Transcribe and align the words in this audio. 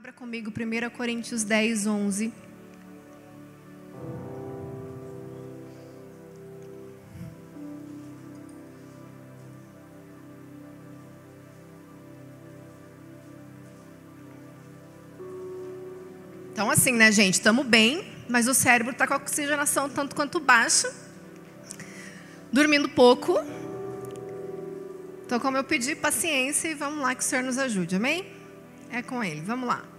Abra 0.00 0.14
comigo 0.14 0.50
1 0.50 0.96
Coríntios 0.96 1.44
10, 1.44 1.86
11. 1.86 2.32
Então, 16.50 16.70
assim, 16.70 16.94
né, 16.94 17.12
gente? 17.12 17.34
Estamos 17.34 17.66
bem, 17.66 18.10
mas 18.26 18.48
o 18.48 18.54
cérebro 18.54 18.92
está 18.92 19.06
com 19.06 19.12
a 19.12 19.16
oxigenação 19.18 19.90
tanto 19.90 20.16
quanto 20.16 20.40
baixa, 20.40 20.90
dormindo 22.50 22.88
pouco. 22.88 23.38
Então, 25.26 25.38
como 25.38 25.58
eu 25.58 25.64
pedi, 25.64 25.94
paciência 25.94 26.68
e 26.68 26.74
vamos 26.74 27.02
lá 27.02 27.14
que 27.14 27.20
o 27.20 27.24
Senhor 27.26 27.42
nos 27.42 27.58
ajude, 27.58 27.96
amém? 27.96 28.24
É 28.90 29.02
com 29.02 29.22
Ele, 29.22 29.42
vamos 29.42 29.68
lá. 29.68 29.89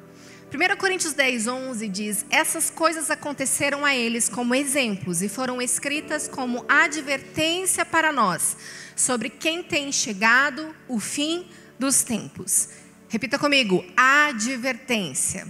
1 0.53 0.75
Coríntios 0.75 1.13
10, 1.13 1.47
11 1.47 1.87
diz: 1.87 2.25
Essas 2.29 2.69
coisas 2.69 3.09
aconteceram 3.09 3.85
a 3.85 3.95
eles 3.95 4.27
como 4.27 4.53
exemplos 4.53 5.21
e 5.21 5.29
foram 5.29 5.61
escritas 5.61 6.27
como 6.27 6.65
advertência 6.67 7.85
para 7.85 8.11
nós, 8.11 8.57
sobre 8.93 9.29
quem 9.29 9.63
tem 9.63 9.93
chegado 9.93 10.75
o 10.89 10.99
fim 10.99 11.47
dos 11.79 12.03
tempos. 12.03 12.67
Repita 13.07 13.39
comigo: 13.39 13.81
advertência. 13.95 15.47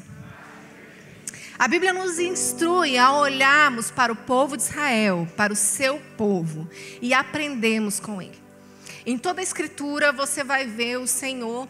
A 1.57 1.67
Bíblia 1.67 1.93
nos 1.93 2.19
instrui 2.19 2.95
a 2.95 3.11
olharmos 3.11 3.89
para 3.89 4.13
o 4.13 4.15
povo 4.15 4.55
de 4.55 4.61
Israel, 4.63 5.27
para 5.35 5.51
o 5.51 5.55
seu 5.55 5.99
povo, 6.15 6.69
e 7.01 7.11
aprendemos 7.11 7.99
com 7.99 8.21
ele. 8.21 8.39
Em 9.03 9.17
toda 9.17 9.41
a 9.41 9.43
Escritura 9.43 10.11
você 10.11 10.43
vai 10.43 10.67
ver 10.67 10.97
o 10.97 11.07
Senhor 11.07 11.67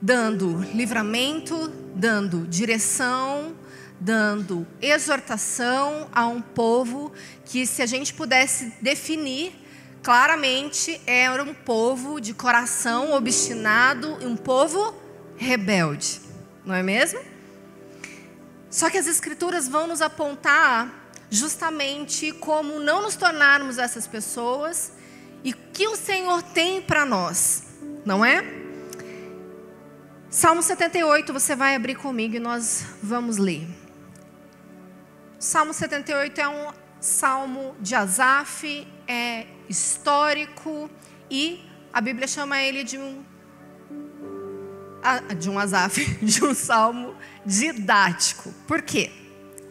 dando 0.00 0.60
livramento, 0.74 1.68
dando 1.94 2.46
direção, 2.46 3.54
dando 3.98 4.66
exortação 4.80 6.08
a 6.12 6.26
um 6.26 6.40
povo 6.40 7.12
que, 7.44 7.66
se 7.66 7.82
a 7.82 7.86
gente 7.86 8.12
pudesse 8.12 8.72
definir, 8.80 9.52
claramente 10.02 11.00
era 11.06 11.42
um 11.42 11.54
povo 11.54 12.20
de 12.20 12.34
coração 12.34 13.12
obstinado, 13.14 14.18
um 14.24 14.36
povo 14.36 14.94
rebelde, 15.36 16.20
não 16.64 16.74
é 16.74 16.82
mesmo? 16.82 17.20
Só 18.70 18.90
que 18.90 18.98
as 18.98 19.06
Escrituras 19.06 19.68
vão 19.68 19.86
nos 19.86 20.02
apontar 20.02 21.10
justamente 21.30 22.32
como 22.32 22.78
não 22.78 23.02
nos 23.02 23.16
tornarmos 23.16 23.78
essas 23.78 24.06
pessoas 24.06 24.92
e 25.42 25.52
que 25.52 25.88
o 25.88 25.96
Senhor 25.96 26.42
tem 26.42 26.82
para 26.82 27.04
nós, 27.04 27.64
não 28.04 28.24
é? 28.24 28.65
Salmo 30.36 30.62
78, 30.62 31.32
você 31.32 31.56
vai 31.56 31.74
abrir 31.74 31.94
comigo 31.94 32.36
e 32.36 32.38
nós 32.38 32.84
vamos 33.02 33.38
ler. 33.38 33.66
Salmo 35.38 35.72
78 35.72 36.38
é 36.38 36.46
um 36.46 36.66
salmo 37.00 37.74
de 37.80 37.94
Asaf, 37.94 38.86
é 39.08 39.46
histórico 39.66 40.90
e 41.30 41.64
a 41.90 42.02
Bíblia 42.02 42.28
chama 42.28 42.60
ele 42.60 42.84
de 42.84 42.98
um 42.98 43.24
de 45.38 45.48
um 45.48 45.58
Asaf, 45.58 46.04
de 46.22 46.44
um 46.44 46.52
salmo 46.52 47.16
didático. 47.46 48.52
Por 48.68 48.82
quê? 48.82 49.10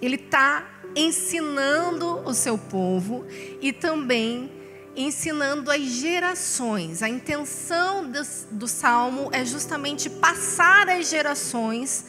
Ele 0.01 0.15
está 0.15 0.67
ensinando 0.95 2.27
o 2.27 2.33
seu 2.33 2.57
povo 2.57 3.23
e 3.61 3.71
também 3.71 4.49
ensinando 4.95 5.69
as 5.71 5.81
gerações. 5.81 7.03
A 7.03 7.09
intenção 7.09 8.09
do, 8.09 8.21
do 8.51 8.67
salmo 8.67 9.29
é 9.31 9.43
justamente 9.43 10.09
passar 10.09 10.89
às 10.89 11.09
gerações 11.09 12.05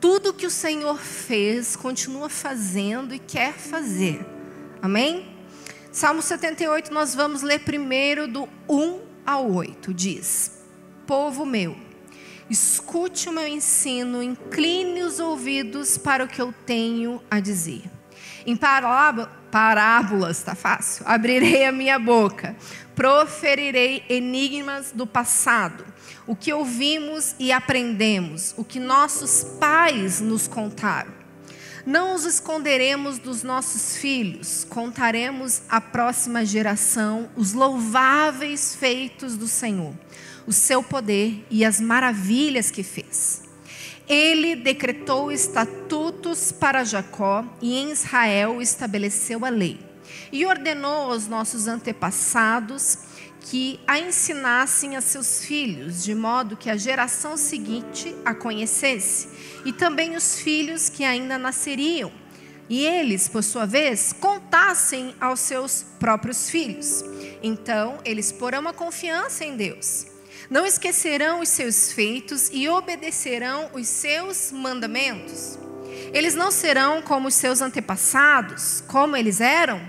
tudo 0.00 0.34
que 0.34 0.46
o 0.46 0.50
Senhor 0.50 0.98
fez, 0.98 1.74
continua 1.74 2.28
fazendo 2.28 3.14
e 3.14 3.18
quer 3.18 3.54
fazer. 3.54 4.24
Amém? 4.80 5.34
Salmo 5.90 6.20
78, 6.20 6.92
nós 6.92 7.14
vamos 7.14 7.42
ler 7.42 7.60
primeiro 7.60 8.28
do 8.28 8.48
1 8.68 9.00
ao 9.24 9.50
8. 9.50 9.94
Diz: 9.94 10.52
Povo 11.06 11.46
meu, 11.46 11.76
Escute 12.48 13.28
o 13.28 13.32
meu 13.32 13.46
ensino, 13.46 14.22
incline 14.22 15.02
os 15.02 15.18
ouvidos 15.18 15.98
para 15.98 16.24
o 16.24 16.28
que 16.28 16.40
eu 16.40 16.54
tenho 16.64 17.20
a 17.28 17.40
dizer. 17.40 17.82
Em 18.46 18.54
parábolas, 19.50 20.38
está 20.38 20.54
fácil. 20.54 21.04
Abrirei 21.06 21.64
a 21.64 21.72
minha 21.72 21.98
boca, 21.98 22.56
proferirei 22.94 24.04
enigmas 24.08 24.92
do 24.92 25.06
passado, 25.06 25.84
o 26.26 26.34
que 26.34 26.52
ouvimos 26.52 27.34
e 27.38 27.52
aprendemos, 27.52 28.54
o 28.56 28.64
que 28.64 28.78
nossos 28.78 29.44
pais 29.58 30.20
nos 30.20 30.46
contaram. 30.48 31.14
Não 31.84 32.14
os 32.14 32.24
esconderemos 32.24 33.18
dos 33.18 33.44
nossos 33.44 33.96
filhos, 33.96 34.66
contaremos 34.68 35.62
à 35.68 35.80
próxima 35.80 36.44
geração 36.44 37.28
os 37.36 37.52
louváveis 37.52 38.74
feitos 38.74 39.36
do 39.36 39.46
Senhor 39.46 39.94
o 40.46 40.52
seu 40.52 40.82
poder 40.82 41.44
e 41.50 41.64
as 41.64 41.80
maravilhas 41.80 42.70
que 42.70 42.82
fez. 42.82 43.42
Ele 44.08 44.54
decretou 44.54 45.32
estatutos 45.32 46.52
para 46.52 46.84
Jacó 46.84 47.44
e 47.60 47.76
em 47.76 47.90
Israel 47.90 48.62
estabeleceu 48.62 49.44
a 49.44 49.48
lei. 49.48 49.80
E 50.30 50.46
ordenou 50.46 51.10
aos 51.10 51.26
nossos 51.26 51.66
antepassados 51.66 52.98
que 53.40 53.80
a 53.86 53.98
ensinassem 53.98 54.96
a 54.96 55.00
seus 55.00 55.44
filhos, 55.44 56.04
de 56.04 56.14
modo 56.14 56.56
que 56.56 56.70
a 56.70 56.76
geração 56.76 57.36
seguinte 57.36 58.14
a 58.24 58.34
conhecesse, 58.34 59.28
e 59.64 59.72
também 59.72 60.16
os 60.16 60.38
filhos 60.38 60.88
que 60.88 61.04
ainda 61.04 61.36
nasceriam. 61.36 62.12
E 62.68 62.84
eles, 62.84 63.28
por 63.28 63.44
sua 63.44 63.64
vez, 63.64 64.12
contassem 64.12 65.14
aos 65.20 65.40
seus 65.40 65.84
próprios 66.00 66.50
filhos. 66.50 67.04
Então, 67.42 67.98
eles 68.04 68.32
porão 68.32 68.66
a 68.66 68.72
confiança 68.72 69.44
em 69.44 69.56
Deus 69.56 70.15
não 70.48 70.64
esquecerão 70.64 71.40
os 71.40 71.48
seus 71.48 71.92
feitos 71.92 72.48
e 72.52 72.68
obedecerão 72.68 73.70
os 73.74 73.88
seus 73.88 74.52
mandamentos. 74.52 75.58
Eles 76.12 76.34
não 76.34 76.50
serão 76.50 77.02
como 77.02 77.28
os 77.28 77.34
seus 77.34 77.60
antepassados, 77.60 78.82
como 78.86 79.16
eles 79.16 79.40
eram, 79.40 79.80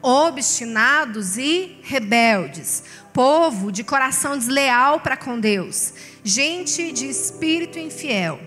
obstinados 0.00 1.36
e 1.36 1.78
rebeldes, 1.82 2.84
povo 3.12 3.70
de 3.70 3.84
coração 3.84 4.38
desleal 4.38 5.00
para 5.00 5.16
com 5.16 5.38
Deus, 5.38 5.92
gente 6.24 6.90
de 6.92 7.08
espírito 7.08 7.78
infiel. 7.78 8.40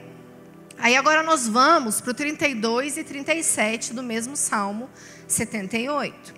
Aí 0.78 0.96
agora 0.96 1.22
nós 1.22 1.48
vamos 1.48 2.02
para 2.02 2.12
o 2.12 2.14
32 2.14 2.98
e 2.98 3.04
37 3.04 3.94
do 3.94 4.02
mesmo 4.02 4.36
Salmo 4.36 4.90
78. 5.28 6.34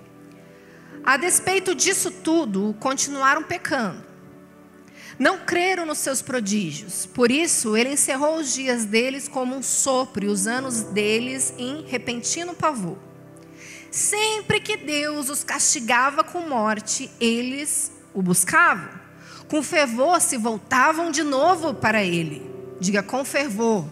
A 1.05 1.15
despeito 1.15 1.73
disso 1.73 2.11
tudo, 2.11 2.75
continuaram 2.79 3.43
pecando 3.43 4.12
não 5.19 5.39
creram 5.39 5.85
nos 5.85 5.99
seus 5.99 6.21
prodígios. 6.21 7.05
Por 7.05 7.31
isso, 7.31 7.77
ele 7.77 7.93
encerrou 7.93 8.37
os 8.37 8.53
dias 8.53 8.85
deles 8.85 9.27
como 9.27 9.55
um 9.55 9.63
sopro 9.63 10.25
e 10.25 10.27
os 10.27 10.47
anos 10.47 10.81
deles 10.81 11.53
em 11.57 11.83
repentino 11.83 12.53
pavor. 12.53 12.97
Sempre 13.91 14.59
que 14.59 14.75
Deus 14.75 15.29
os 15.29 15.43
castigava 15.43 16.23
com 16.23 16.41
morte, 16.41 17.11
eles 17.19 17.91
o 18.13 18.21
buscavam. 18.21 18.89
Com 19.47 19.61
fervor 19.61 20.19
se 20.19 20.35
voltavam 20.37 21.11
de 21.11 21.21
novo 21.21 21.75
para 21.75 22.03
ele. 22.03 22.49
Diga 22.79 23.03
com 23.03 23.23
fervor. 23.23 23.85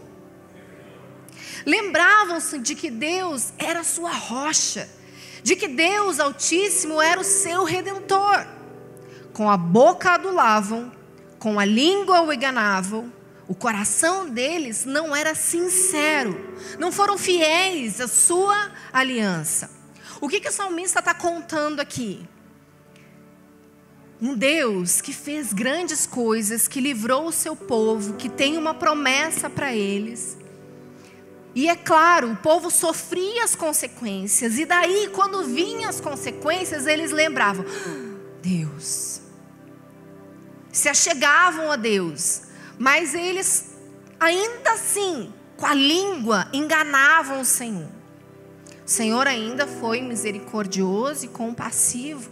Lembravam-se 1.66 2.58
de 2.58 2.74
que 2.74 2.90
Deus 2.90 3.54
era 3.60 3.84
sua 3.84 4.12
rocha, 4.12 4.90
de 5.44 5.56
que 5.56 5.68
Deus 5.68 6.20
Altíssimo 6.20 7.00
era 7.00 7.22
o 7.22 7.24
seu 7.24 7.64
redentor. 7.64 8.48
Com 9.34 9.50
a 9.50 9.56
boca 9.56 10.12
adulavam, 10.12 10.92
com 11.42 11.60
a 11.60 11.66
língua 11.66 12.22
o 12.22 12.32
enganavam, 12.32 13.12
o 13.48 13.56
coração 13.56 14.30
deles 14.30 14.86
não 14.86 15.16
era 15.16 15.34
sincero, 15.34 16.40
não 16.78 16.92
foram 16.92 17.18
fiéis 17.18 18.00
à 18.00 18.08
sua 18.08 18.72
aliança. 18.94 19.72
O 20.22 20.30
que, 20.30 20.40
que 20.40 20.50
o 20.50 20.52
salmista 20.52 21.00
está 21.00 21.16
contando 21.16 21.80
aqui? 21.80 22.24
Um 24.22 24.36
Deus 24.36 25.02
que 25.02 25.12
fez 25.12 25.52
grandes 25.52 26.06
coisas, 26.06 26.68
que 26.68 26.80
livrou 26.80 27.26
o 27.26 27.32
seu 27.32 27.56
povo, 27.56 28.14
que 28.14 28.30
tem 28.30 28.56
uma 28.56 28.76
promessa 28.76 29.50
para 29.50 29.76
eles. 29.76 30.38
E 31.56 31.68
é 31.68 31.76
claro, 31.76 32.34
o 32.34 32.38
povo 32.38 32.70
sofria 32.70 33.44
as 33.44 33.56
consequências, 33.56 34.60
e 34.60 34.66
daí, 34.66 35.10
quando 35.12 35.44
vinham 35.46 35.90
as 35.90 36.00
consequências, 36.00 36.86
eles 36.86 37.12
lembravam: 37.12 37.66
ah, 37.68 38.20
Deus, 38.44 39.21
se 40.72 40.88
achegavam 40.90 41.72
a 41.72 41.76
Deus, 41.76 42.44
mas 42.78 43.14
eles 43.14 43.72
ainda 44.20 44.74
assim, 44.74 45.34
com 45.58 45.66
a 45.66 45.74
língua, 45.74 46.48
enganavam 46.54 47.42
o 47.42 47.46
Senhor. 47.46 47.90
O 48.86 48.90
Senhor 48.90 49.28
ainda 49.28 49.66
foi 49.66 50.02
misericordioso 50.02 51.26
e 51.26 51.28
compassivo. 51.28 52.30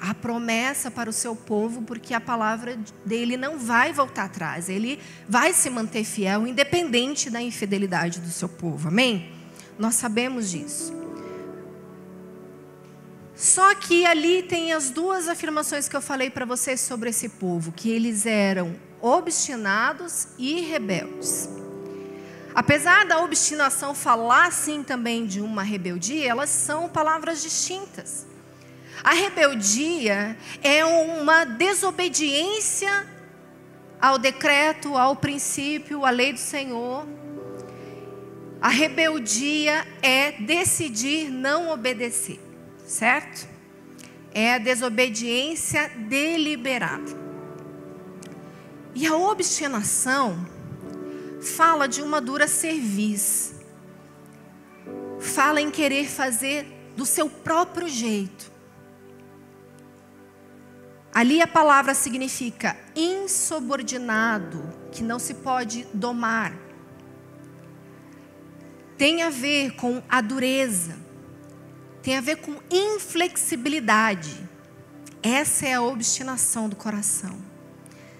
a 0.00 0.12
promessa 0.12 0.90
para 0.90 1.08
o 1.08 1.12
seu 1.12 1.34
povo, 1.34 1.80
porque 1.82 2.12
a 2.12 2.20
palavra 2.20 2.78
dele 3.06 3.38
não 3.38 3.58
vai 3.58 3.90
voltar 3.90 4.24
atrás, 4.24 4.68
ele 4.68 5.00
vai 5.26 5.54
se 5.54 5.70
manter 5.70 6.04
fiel, 6.04 6.46
independente 6.46 7.30
da 7.30 7.40
infidelidade 7.40 8.20
do 8.20 8.28
seu 8.28 8.48
povo, 8.48 8.88
amém? 8.88 9.32
Nós 9.78 9.94
sabemos 9.94 10.50
disso. 10.50 11.03
Só 13.36 13.74
que 13.74 14.06
ali 14.06 14.42
tem 14.42 14.72
as 14.72 14.90
duas 14.90 15.28
afirmações 15.28 15.88
que 15.88 15.96
eu 15.96 16.00
falei 16.00 16.30
para 16.30 16.44
vocês 16.44 16.80
sobre 16.80 17.10
esse 17.10 17.28
povo, 17.28 17.72
que 17.72 17.90
eles 17.90 18.26
eram 18.26 18.76
obstinados 19.00 20.28
e 20.38 20.60
rebeldes. 20.60 21.48
Apesar 22.54 23.04
da 23.04 23.20
obstinação 23.20 23.94
falar 23.94 24.52
sim 24.52 24.84
também 24.84 25.26
de 25.26 25.40
uma 25.40 25.64
rebeldia, 25.64 26.30
elas 26.30 26.50
são 26.50 26.88
palavras 26.88 27.42
distintas. 27.42 28.24
A 29.02 29.12
rebeldia 29.12 30.36
é 30.62 30.84
uma 30.84 31.44
desobediência 31.44 33.06
ao 34.00 34.18
decreto, 34.18 34.96
ao 34.96 35.16
princípio, 35.16 36.04
à 36.04 36.10
lei 36.10 36.32
do 36.32 36.38
Senhor. 36.38 37.06
A 38.60 38.68
rebeldia 38.68 39.86
é 40.00 40.32
decidir 40.32 41.30
não 41.30 41.70
obedecer, 41.70 42.40
certo? 42.84 43.48
É 44.32 44.54
a 44.54 44.58
desobediência 44.58 45.90
deliberada. 46.08 47.12
E 48.94 49.06
a 49.06 49.16
obstinação 49.16 50.46
fala 51.40 51.86
de 51.86 52.02
uma 52.02 52.20
dura 52.20 52.46
cerviz. 52.46 53.54
Fala 55.20 55.60
em 55.60 55.70
querer 55.70 56.06
fazer 56.06 56.66
do 56.96 57.04
seu 57.04 57.28
próprio 57.28 57.88
jeito. 57.88 58.52
Ali 61.12 61.40
a 61.40 61.46
palavra 61.46 61.94
significa 61.94 62.76
insubordinado, 62.96 64.62
que 64.90 65.02
não 65.02 65.18
se 65.18 65.34
pode 65.34 65.86
domar. 65.94 66.52
Tem 68.98 69.22
a 69.22 69.30
ver 69.30 69.76
com 69.76 70.02
a 70.08 70.20
dureza, 70.20 71.03
tem 72.04 72.18
a 72.18 72.20
ver 72.20 72.36
com 72.36 72.54
inflexibilidade. 72.70 74.46
Essa 75.22 75.66
é 75.66 75.72
a 75.72 75.82
obstinação 75.82 76.68
do 76.68 76.76
coração 76.76 77.36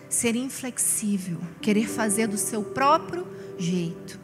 ser 0.08 0.36
inflexível, 0.36 1.40
querer 1.60 1.88
fazer 1.88 2.28
do 2.28 2.38
seu 2.38 2.62
próprio 2.62 3.26
jeito. 3.58 4.18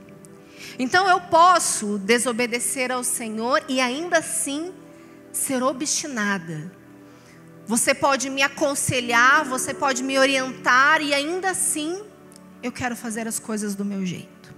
Então 0.79 1.09
eu 1.09 1.21
posso 1.21 1.99
desobedecer 1.99 2.91
ao 2.93 3.03
Senhor 3.05 3.63
e 3.69 3.81
ainda 3.81 4.19
assim 4.19 4.73
ser 5.33 5.63
obstinada. 5.63 6.73
Você 7.67 7.93
pode 7.93 8.31
me 8.31 8.43
aconselhar, 8.43 9.45
você 9.45 9.75
pode 9.75 10.03
me 10.03 10.19
orientar 10.19 11.03
e 11.03 11.13
ainda 11.13 11.51
assim 11.51 12.03
eu 12.63 12.73
quero 12.73 12.97
fazer 12.97 13.27
as 13.27 13.39
coisas 13.39 13.75
do 13.75 13.85
meu 13.85 14.07
jeito. 14.07 14.55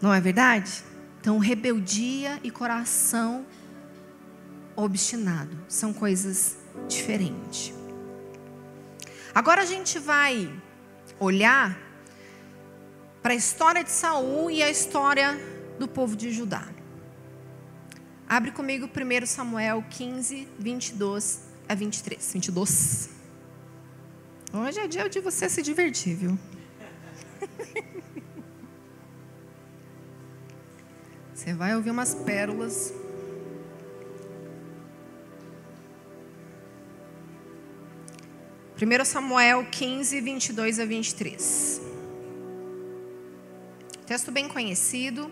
Não 0.00 0.12
é 0.12 0.20
verdade? 0.20 0.89
Então, 1.20 1.36
rebeldia 1.38 2.40
e 2.42 2.50
coração 2.50 3.44
obstinado 4.74 5.56
são 5.68 5.92
coisas 5.92 6.56
diferentes. 6.88 7.74
Agora 9.34 9.60
a 9.60 9.66
gente 9.66 9.98
vai 9.98 10.50
olhar 11.18 11.78
para 13.22 13.32
a 13.32 13.36
história 13.36 13.84
de 13.84 13.90
Saul 13.90 14.50
e 14.50 14.62
a 14.62 14.70
história 14.70 15.38
do 15.78 15.86
povo 15.86 16.16
de 16.16 16.32
Judá. 16.32 16.66
Abre 18.26 18.50
comigo 18.50 18.88
1 18.88 19.26
Samuel 19.26 19.84
15, 19.90 20.48
22 20.58 21.40
a 21.68 21.74
23. 21.74 22.32
22. 22.32 23.10
Hoje 24.52 24.80
é 24.80 24.88
dia 24.88 25.08
de 25.08 25.20
você 25.20 25.48
se 25.50 25.60
divertir, 25.62 26.16
viu? 26.16 26.38
Você 31.40 31.54
vai 31.54 31.74
ouvir 31.74 31.90
umas 31.90 32.14
pérolas 32.14 32.92
1 38.76 39.04
Samuel 39.06 39.64
15, 39.70 40.20
22 40.20 40.78
a 40.78 40.84
23. 40.84 41.80
Texto 44.04 44.30
bem 44.30 44.48
conhecido. 44.48 45.30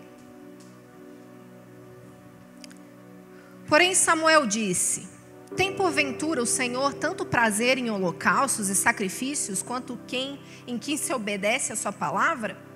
Porém, 3.67 3.93
Samuel 3.93 4.47
disse: 4.47 5.07
Tem 5.55 5.75
porventura 5.75 6.41
o 6.41 6.45
Senhor 6.47 6.91
tanto 6.95 7.23
prazer 7.23 7.77
em 7.77 7.91
holocaustos 7.91 8.67
e 8.69 8.73
sacrifícios 8.73 9.61
quanto 9.61 9.95
quem 10.07 10.41
em 10.65 10.79
quem 10.79 10.97
se 10.97 11.13
obedece 11.13 11.71
a 11.71 11.75
sua 11.75 11.91
palavra? 11.91 12.68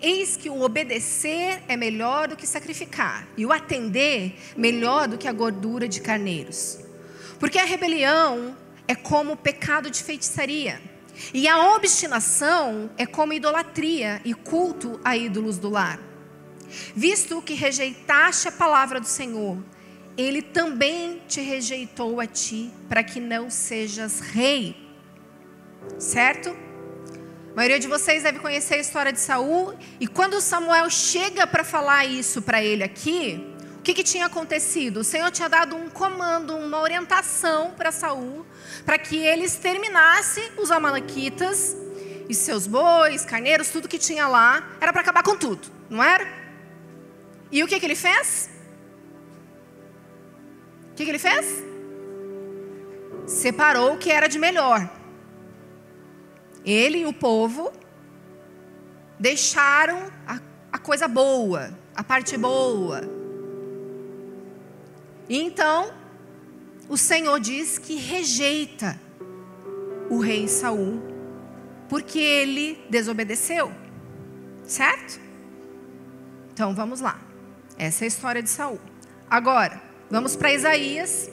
Eis 0.00 0.36
que 0.36 0.48
o 0.48 0.62
obedecer 0.62 1.62
é 1.66 1.76
melhor 1.76 2.28
do 2.28 2.36
que 2.36 2.46
sacrificar, 2.46 3.26
e 3.36 3.44
o 3.44 3.52
atender 3.52 4.34
melhor 4.56 5.08
do 5.08 5.18
que 5.18 5.26
a 5.26 5.32
gordura 5.32 5.88
de 5.88 6.00
carneiros. 6.00 6.78
Porque 7.40 7.58
a 7.58 7.64
rebelião 7.64 8.56
é 8.86 8.94
como 8.94 9.32
o 9.32 9.36
pecado 9.36 9.90
de 9.90 10.02
feitiçaria. 10.02 10.80
E 11.34 11.48
a 11.48 11.74
obstinação 11.74 12.90
é 12.96 13.04
como 13.04 13.32
idolatria 13.32 14.20
e 14.24 14.32
culto 14.34 15.00
a 15.04 15.16
ídolos 15.16 15.58
do 15.58 15.68
lar. 15.68 16.00
Visto 16.94 17.42
que 17.42 17.54
rejeitaste 17.54 18.48
a 18.48 18.52
palavra 18.52 19.00
do 19.00 19.06
Senhor, 19.06 19.58
ele 20.16 20.42
também 20.42 21.20
te 21.26 21.40
rejeitou 21.40 22.20
a 22.20 22.26
ti, 22.26 22.70
para 22.88 23.02
que 23.02 23.20
não 23.20 23.50
sejas 23.50 24.20
rei. 24.20 24.76
Certo? 25.98 26.67
Maioria 27.58 27.80
de 27.80 27.88
vocês 27.88 28.22
deve 28.22 28.38
conhecer 28.38 28.74
a 28.74 28.78
história 28.78 29.12
de 29.12 29.18
Saul, 29.18 29.74
e 29.98 30.06
quando 30.06 30.40
Samuel 30.40 30.88
chega 30.88 31.44
para 31.44 31.64
falar 31.64 32.04
isso 32.04 32.40
para 32.40 32.62
ele 32.62 32.84
aqui, 32.84 33.52
o 33.80 33.82
que, 33.82 33.94
que 33.94 34.04
tinha 34.04 34.26
acontecido? 34.26 35.00
O 35.00 35.02
Senhor 35.02 35.28
tinha 35.32 35.48
dado 35.48 35.74
um 35.74 35.90
comando, 35.90 36.56
uma 36.56 36.80
orientação 36.80 37.72
para 37.72 37.90
Saul 37.90 38.46
para 38.86 38.96
que 38.96 39.16
ele 39.16 39.42
exterminasse 39.42 40.52
os 40.56 40.70
amalequitas 40.70 41.76
e 42.28 42.32
seus 42.32 42.68
bois, 42.68 43.24
carneiros, 43.24 43.70
tudo 43.70 43.88
que 43.88 43.98
tinha 43.98 44.28
lá, 44.28 44.76
era 44.80 44.92
para 44.92 45.02
acabar 45.02 45.24
com 45.24 45.36
tudo, 45.36 45.66
não 45.90 46.00
era? 46.00 46.28
E 47.50 47.64
o 47.64 47.66
que, 47.66 47.80
que 47.80 47.86
ele 47.86 47.96
fez? 47.96 48.48
O 50.92 50.94
que, 50.94 51.04
que 51.04 51.10
ele 51.10 51.18
fez? 51.18 51.64
Separou 53.26 53.94
o 53.94 53.98
que 53.98 54.12
era 54.12 54.28
de 54.28 54.38
melhor. 54.38 54.97
Ele 56.64 56.98
e 56.98 57.06
o 57.06 57.12
povo 57.12 57.72
deixaram 59.18 60.10
a, 60.26 60.40
a 60.72 60.78
coisa 60.78 61.08
boa, 61.08 61.70
a 61.94 62.04
parte 62.04 62.36
boa. 62.36 63.02
E 65.28 65.38
então, 65.38 65.92
o 66.88 66.96
Senhor 66.96 67.38
diz 67.38 67.78
que 67.78 67.96
rejeita 67.96 68.98
o 70.08 70.18
rei 70.18 70.48
Saul, 70.48 71.02
porque 71.88 72.18
ele 72.18 72.78
desobedeceu. 72.88 73.72
Certo? 74.64 75.20
Então 76.52 76.74
vamos 76.74 77.00
lá. 77.00 77.18
Essa 77.76 78.04
é 78.04 78.06
a 78.06 78.08
história 78.08 78.42
de 78.42 78.48
Saul. 78.48 78.80
Agora, 79.28 79.80
vamos 80.10 80.34
para 80.34 80.52
Isaías 80.52 81.30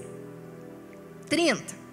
30. 1.29 1.85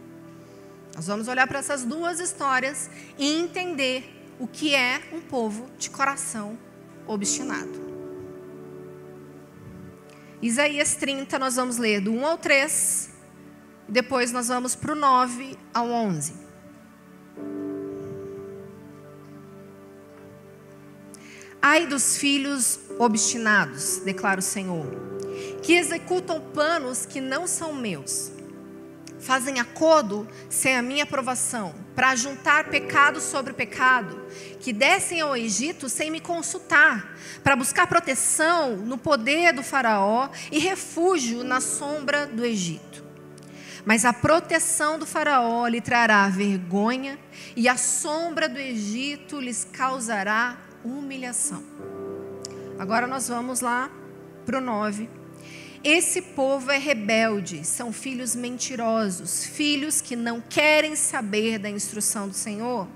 Nós 0.94 1.06
vamos 1.06 1.28
olhar 1.28 1.46
para 1.46 1.58
essas 1.58 1.84
duas 1.84 2.20
histórias 2.20 2.90
e 3.18 3.26
entender 3.32 4.34
o 4.38 4.46
que 4.46 4.74
é 4.74 5.00
um 5.12 5.20
povo 5.20 5.70
de 5.78 5.90
coração 5.90 6.58
obstinado. 7.06 7.92
Isaías 10.40 10.94
30, 10.94 11.38
nós 11.38 11.56
vamos 11.56 11.76
ler 11.76 12.00
do 12.00 12.12
1 12.12 12.26
ao 12.26 12.38
3 12.38 13.12
depois 13.92 14.32
nós 14.32 14.48
vamos 14.48 14.74
para 14.74 14.92
o 14.92 14.94
9 14.94 15.54
ao 15.74 15.86
11. 15.86 16.32
Ai 21.60 21.86
dos 21.86 22.16
filhos 22.16 22.80
obstinados, 22.98 23.98
declara 23.98 24.40
o 24.40 24.42
Senhor, 24.42 24.86
que 25.62 25.74
executam 25.74 26.40
planos 26.40 27.04
que 27.06 27.20
não 27.20 27.46
são 27.46 27.74
meus, 27.74 28.31
fazem 29.22 29.60
acordo 29.60 30.28
sem 30.50 30.76
a 30.76 30.82
minha 30.82 31.04
aprovação, 31.04 31.74
para 31.94 32.14
juntar 32.16 32.64
pecado 32.64 33.20
sobre 33.20 33.52
pecado, 33.52 34.20
que 34.60 34.72
descem 34.72 35.20
ao 35.20 35.36
Egito 35.36 35.88
sem 35.88 36.10
me 36.10 36.20
consultar, 36.20 37.16
para 37.42 37.56
buscar 37.56 37.86
proteção 37.86 38.76
no 38.76 38.98
poder 38.98 39.52
do 39.52 39.62
Faraó 39.62 40.28
e 40.50 40.58
refúgio 40.58 41.44
na 41.44 41.60
sombra 41.60 42.26
do 42.26 42.44
Egito. 42.44 43.04
Mas 43.84 44.04
a 44.04 44.12
proteção 44.12 44.98
do 44.98 45.06
Faraó 45.06 45.66
lhe 45.68 45.80
trará 45.80 46.28
vergonha, 46.28 47.18
e 47.54 47.68
a 47.68 47.76
sombra 47.76 48.48
do 48.48 48.58
Egito 48.58 49.40
lhes 49.40 49.64
causará 49.72 50.56
humilhação. 50.84 51.62
Agora 52.78 53.06
nós 53.06 53.28
vamos 53.28 53.60
lá 53.60 53.88
para 54.44 54.58
o 54.58 54.60
9. 54.60 55.21
Esse 55.84 56.22
povo 56.22 56.70
é 56.70 56.78
rebelde, 56.78 57.66
são 57.66 57.92
filhos 57.92 58.36
mentirosos, 58.36 59.44
filhos 59.44 60.00
que 60.00 60.14
não 60.14 60.40
querem 60.40 60.94
saber 60.94 61.58
da 61.58 61.68
instrução 61.68 62.28
do 62.28 62.34
Senhor. 62.34 62.86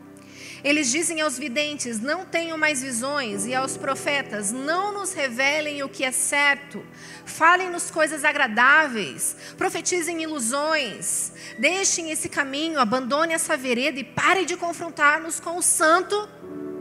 Eles 0.63 0.91
dizem 0.91 1.21
aos 1.21 1.39
videntes: 1.39 2.01
Não 2.01 2.25
tenham 2.25 2.57
mais 2.57 2.83
visões, 2.83 3.47
e 3.47 3.55
aos 3.55 3.77
profetas: 3.77 4.53
Não 4.53 4.93
nos 4.93 5.13
revelem 5.13 5.83
o 5.83 5.89
que 5.89 6.05
é 6.05 6.13
certo. 6.13 6.85
Falem-nos 7.25 7.91
coisas 7.91 8.25
agradáveis, 8.25 9.37
profetizem 9.57 10.23
ilusões. 10.23 11.33
Deixem 11.59 12.11
esse 12.11 12.29
caminho, 12.29 12.81
abandone 12.81 13.33
essa 13.33 13.57
vereda 13.57 13.99
e 13.99 14.05
parem 14.05 14.47
de 14.47 14.57
confrontar-nos 14.57 15.41
com 15.41 15.57
o 15.57 15.63
santo 15.63 16.29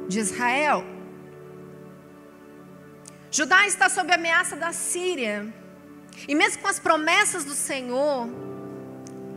de 0.08 0.20
Israel. 0.20 0.86
Judá 3.32 3.68
está 3.68 3.90
sob 3.90 4.14
ameaça 4.14 4.56
da 4.56 4.72
Síria. 4.72 5.65
E 6.28 6.34
mesmo 6.34 6.62
com 6.62 6.68
as 6.68 6.80
promessas 6.80 7.44
do 7.44 7.54
Senhor, 7.54 8.28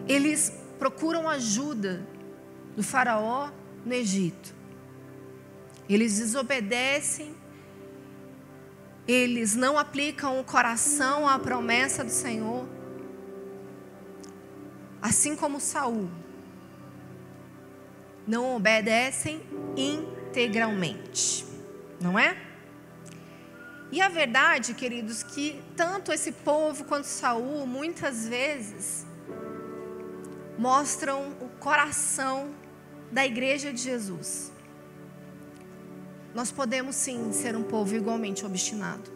eles 0.06 0.52
procuram 0.78 1.28
ajuda 1.28 2.06
do 2.74 2.82
Faraó 2.82 3.50
no 3.84 3.92
Egito. 3.92 4.54
Eles 5.88 6.18
desobedecem, 6.18 7.34
eles 9.06 9.54
não 9.54 9.78
aplicam 9.78 10.38
o 10.38 10.44
coração 10.44 11.26
à 11.26 11.38
promessa 11.38 12.04
do 12.04 12.10
Senhor, 12.10 12.66
assim 15.00 15.34
como 15.34 15.60
Saul. 15.60 16.10
Não 18.26 18.54
obedecem 18.54 19.40
integralmente, 19.76 21.46
não 22.00 22.18
é? 22.18 22.47
E 23.90 24.00
a 24.02 24.08
verdade, 24.08 24.74
queridos, 24.74 25.22
que 25.22 25.62
tanto 25.74 26.12
esse 26.12 26.32
povo 26.32 26.84
quanto 26.84 27.06
Saul, 27.06 27.66
muitas 27.66 28.26
vezes, 28.28 29.06
mostram 30.58 31.32
o 31.40 31.48
coração 31.58 32.54
da 33.10 33.24
igreja 33.24 33.72
de 33.72 33.80
Jesus. 33.80 34.52
Nós 36.34 36.52
podemos 36.52 36.94
sim 36.94 37.32
ser 37.32 37.56
um 37.56 37.62
povo 37.62 37.94
igualmente 37.94 38.44
obstinado. 38.44 39.10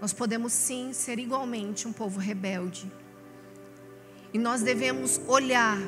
Nós 0.00 0.12
podemos 0.12 0.52
sim 0.52 0.92
ser 0.92 1.18
igualmente 1.18 1.88
um 1.88 1.92
povo 1.92 2.20
rebelde. 2.20 2.92
E 4.34 4.38
nós 4.38 4.60
devemos 4.62 5.20
olhar, 5.26 5.78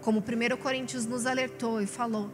como 0.00 0.20
1 0.20 0.56
Coríntios 0.58 1.06
nos 1.06 1.26
alertou 1.26 1.80
e 1.80 1.86
falou, 1.86 2.30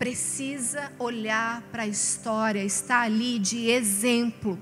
precisa 0.00 0.90
olhar 0.98 1.60
para 1.70 1.82
a 1.82 1.86
história, 1.86 2.64
está 2.64 3.02
ali 3.02 3.38
de 3.38 3.68
exemplo, 3.68 4.58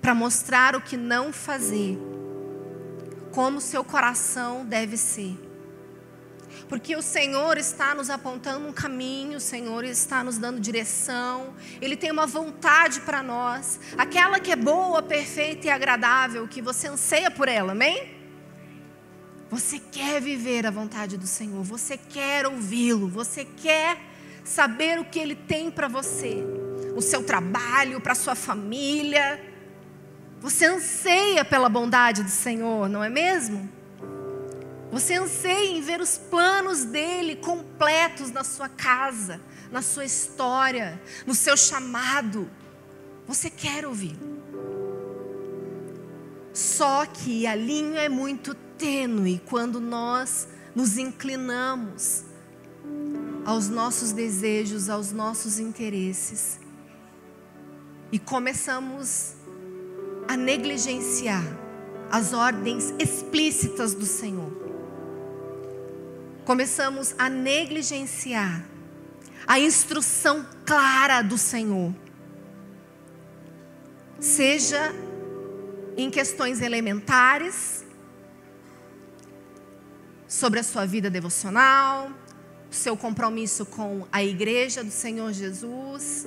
para 0.00 0.14
mostrar 0.14 0.76
o 0.76 0.80
que 0.80 0.96
não 0.96 1.32
fazer, 1.32 1.98
como 3.32 3.60
seu 3.60 3.82
coração 3.82 4.64
deve 4.64 4.96
ser. 4.96 5.36
Porque 6.68 6.94
o 6.94 7.02
Senhor 7.02 7.58
está 7.58 7.92
nos 7.92 8.08
apontando 8.08 8.68
um 8.68 8.72
caminho, 8.72 9.38
o 9.38 9.40
Senhor 9.40 9.84
está 9.84 10.22
nos 10.22 10.38
dando 10.38 10.60
direção, 10.60 11.56
Ele 11.80 11.96
tem 11.96 12.12
uma 12.12 12.28
vontade 12.28 13.00
para 13.00 13.20
nós, 13.20 13.80
aquela 13.98 14.38
que 14.38 14.52
é 14.52 14.56
boa, 14.56 15.02
perfeita 15.02 15.66
e 15.66 15.70
agradável, 15.70 16.46
que 16.46 16.62
você 16.62 16.86
anseia 16.86 17.32
por 17.32 17.48
ela, 17.48 17.72
amém? 17.72 18.16
Você 19.50 19.80
quer 19.80 20.20
viver 20.20 20.64
a 20.68 20.70
vontade 20.70 21.18
do 21.18 21.26
Senhor, 21.26 21.64
você 21.64 21.96
quer 21.96 22.46
ouvi-lo, 22.46 23.08
você 23.08 23.44
quer 23.44 24.06
saber 24.48 24.98
o 24.98 25.04
que 25.04 25.18
Ele 25.18 25.34
tem 25.34 25.70
para 25.70 25.88
você, 25.88 26.42
o 26.96 27.02
seu 27.02 27.22
trabalho, 27.22 28.00
para 28.00 28.12
a 28.12 28.16
sua 28.16 28.34
família. 28.34 29.40
Você 30.40 30.64
anseia 30.64 31.44
pela 31.44 31.68
bondade 31.68 32.22
do 32.22 32.30
Senhor, 32.30 32.88
não 32.88 33.04
é 33.04 33.10
mesmo? 33.10 33.68
Você 34.90 35.14
anseia 35.14 35.76
em 35.76 35.82
ver 35.82 36.00
os 36.00 36.16
planos 36.16 36.84
dele 36.84 37.36
completos 37.36 38.30
na 38.30 38.42
sua 38.42 38.68
casa, 38.68 39.38
na 39.70 39.82
sua 39.82 40.06
história, 40.06 41.00
no 41.26 41.34
seu 41.34 41.56
chamado. 41.56 42.50
Você 43.26 43.50
quer 43.50 43.84
ouvir. 43.84 44.18
Só 46.54 47.04
que 47.04 47.46
a 47.46 47.54
linha 47.54 48.00
é 48.00 48.08
muito 48.08 48.54
tênue 48.54 49.42
quando 49.44 49.78
nós 49.78 50.48
nos 50.74 50.96
inclinamos 50.96 52.24
aos 53.48 53.70
nossos 53.70 54.12
desejos, 54.12 54.90
aos 54.90 55.10
nossos 55.10 55.58
interesses. 55.58 56.60
E 58.12 58.18
começamos 58.18 59.36
a 60.28 60.36
negligenciar 60.36 61.42
as 62.10 62.34
ordens 62.34 62.92
explícitas 62.98 63.94
do 63.94 64.04
Senhor. 64.04 64.52
Começamos 66.44 67.14
a 67.16 67.30
negligenciar 67.30 68.66
a 69.46 69.58
instrução 69.58 70.44
clara 70.66 71.22
do 71.22 71.38
Senhor. 71.38 71.94
Seja 74.20 74.94
em 75.96 76.10
questões 76.10 76.60
elementares, 76.60 77.82
sobre 80.28 80.60
a 80.60 80.62
sua 80.62 80.84
vida 80.84 81.08
devocional, 81.08 82.12
seu 82.70 82.96
compromisso 82.96 83.64
com 83.66 84.06
a 84.12 84.22
igreja 84.22 84.84
do 84.84 84.90
Senhor 84.90 85.32
Jesus, 85.32 86.26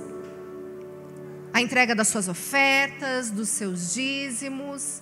a 1.54 1.62
entrega 1.62 1.94
das 1.96 2.08
suas 2.08 2.28
ofertas, 2.28 3.30
dos 3.30 3.50
seus 3.50 3.94
dízimos. 3.94 5.02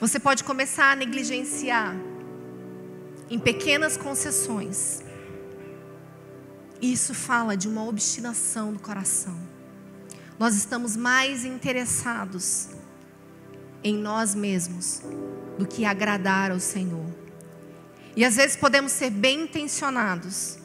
Você 0.00 0.18
pode 0.18 0.42
começar 0.44 0.92
a 0.92 0.96
negligenciar 0.96 1.94
em 3.30 3.38
pequenas 3.38 3.96
concessões. 3.96 5.02
Isso 6.80 7.14
fala 7.14 7.56
de 7.56 7.68
uma 7.68 7.84
obstinação 7.86 8.72
do 8.72 8.78
coração. 8.78 9.38
Nós 10.38 10.56
estamos 10.56 10.96
mais 10.96 11.44
interessados 11.44 12.68
em 13.82 13.96
nós 13.96 14.34
mesmos 14.34 15.00
do 15.58 15.66
que 15.66 15.84
agradar 15.84 16.50
ao 16.50 16.58
Senhor. 16.58 17.23
E 18.16 18.24
às 18.24 18.36
vezes 18.36 18.56
podemos 18.56 18.92
ser 18.92 19.10
bem 19.10 19.42
intencionados. 19.42 20.58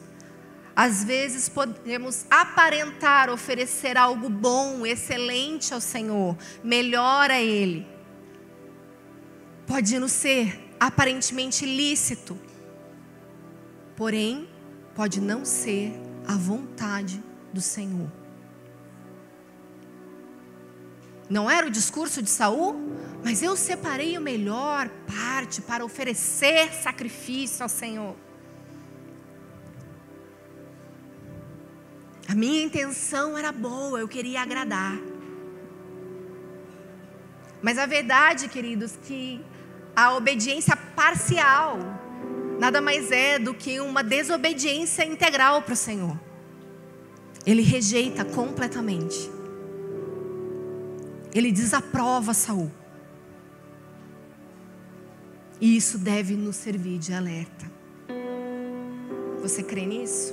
Às 0.74 1.04
vezes 1.04 1.48
podemos 1.48 2.24
aparentar 2.30 3.28
oferecer 3.28 3.98
algo 3.98 4.28
bom, 4.28 4.86
excelente 4.86 5.74
ao 5.74 5.80
Senhor, 5.80 6.36
melhor 6.62 7.30
a 7.30 7.40
Ele. 7.40 7.86
Pode 9.66 9.98
não 9.98 10.08
ser 10.08 10.70
aparentemente 10.78 11.66
lícito, 11.66 12.38
porém, 13.96 14.48
pode 14.94 15.20
não 15.20 15.44
ser 15.44 15.92
a 16.26 16.34
vontade 16.36 17.22
do 17.52 17.60
Senhor. 17.60 18.10
Não 21.28 21.48
era 21.50 21.66
o 21.66 21.70
discurso 21.70 22.22
de 22.22 22.30
Saul? 22.30 22.74
Mas 23.22 23.42
eu 23.42 23.56
separei 23.56 24.16
a 24.16 24.20
melhor 24.20 24.88
parte 25.06 25.60
para 25.60 25.84
oferecer 25.84 26.72
sacrifício 26.72 27.62
ao 27.62 27.68
Senhor. 27.68 28.16
A 32.28 32.34
minha 32.34 32.62
intenção 32.62 33.36
era 33.36 33.52
boa, 33.52 34.00
eu 34.00 34.08
queria 34.08 34.40
agradar. 34.40 34.98
Mas 37.60 37.76
a 37.76 37.86
verdade, 37.86 38.48
queridos, 38.48 38.96
que 39.02 39.44
a 39.94 40.14
obediência 40.14 40.76
parcial 40.76 41.78
nada 42.60 42.80
mais 42.80 43.10
é 43.10 43.38
do 43.38 43.54
que 43.54 43.80
uma 43.80 44.04
desobediência 44.04 45.04
integral 45.04 45.62
para 45.62 45.72
o 45.72 45.76
Senhor. 45.76 46.18
Ele 47.46 47.62
rejeita 47.62 48.22
completamente. 48.22 49.30
Ele 51.34 51.50
desaprova 51.50 52.34
Saul. 52.34 52.70
E 55.60 55.76
isso 55.76 55.98
deve 55.98 56.34
nos 56.34 56.56
servir 56.56 56.98
de 56.98 57.12
alerta. 57.12 57.70
Você 59.42 59.62
crê 59.62 59.84
nisso? 59.84 60.32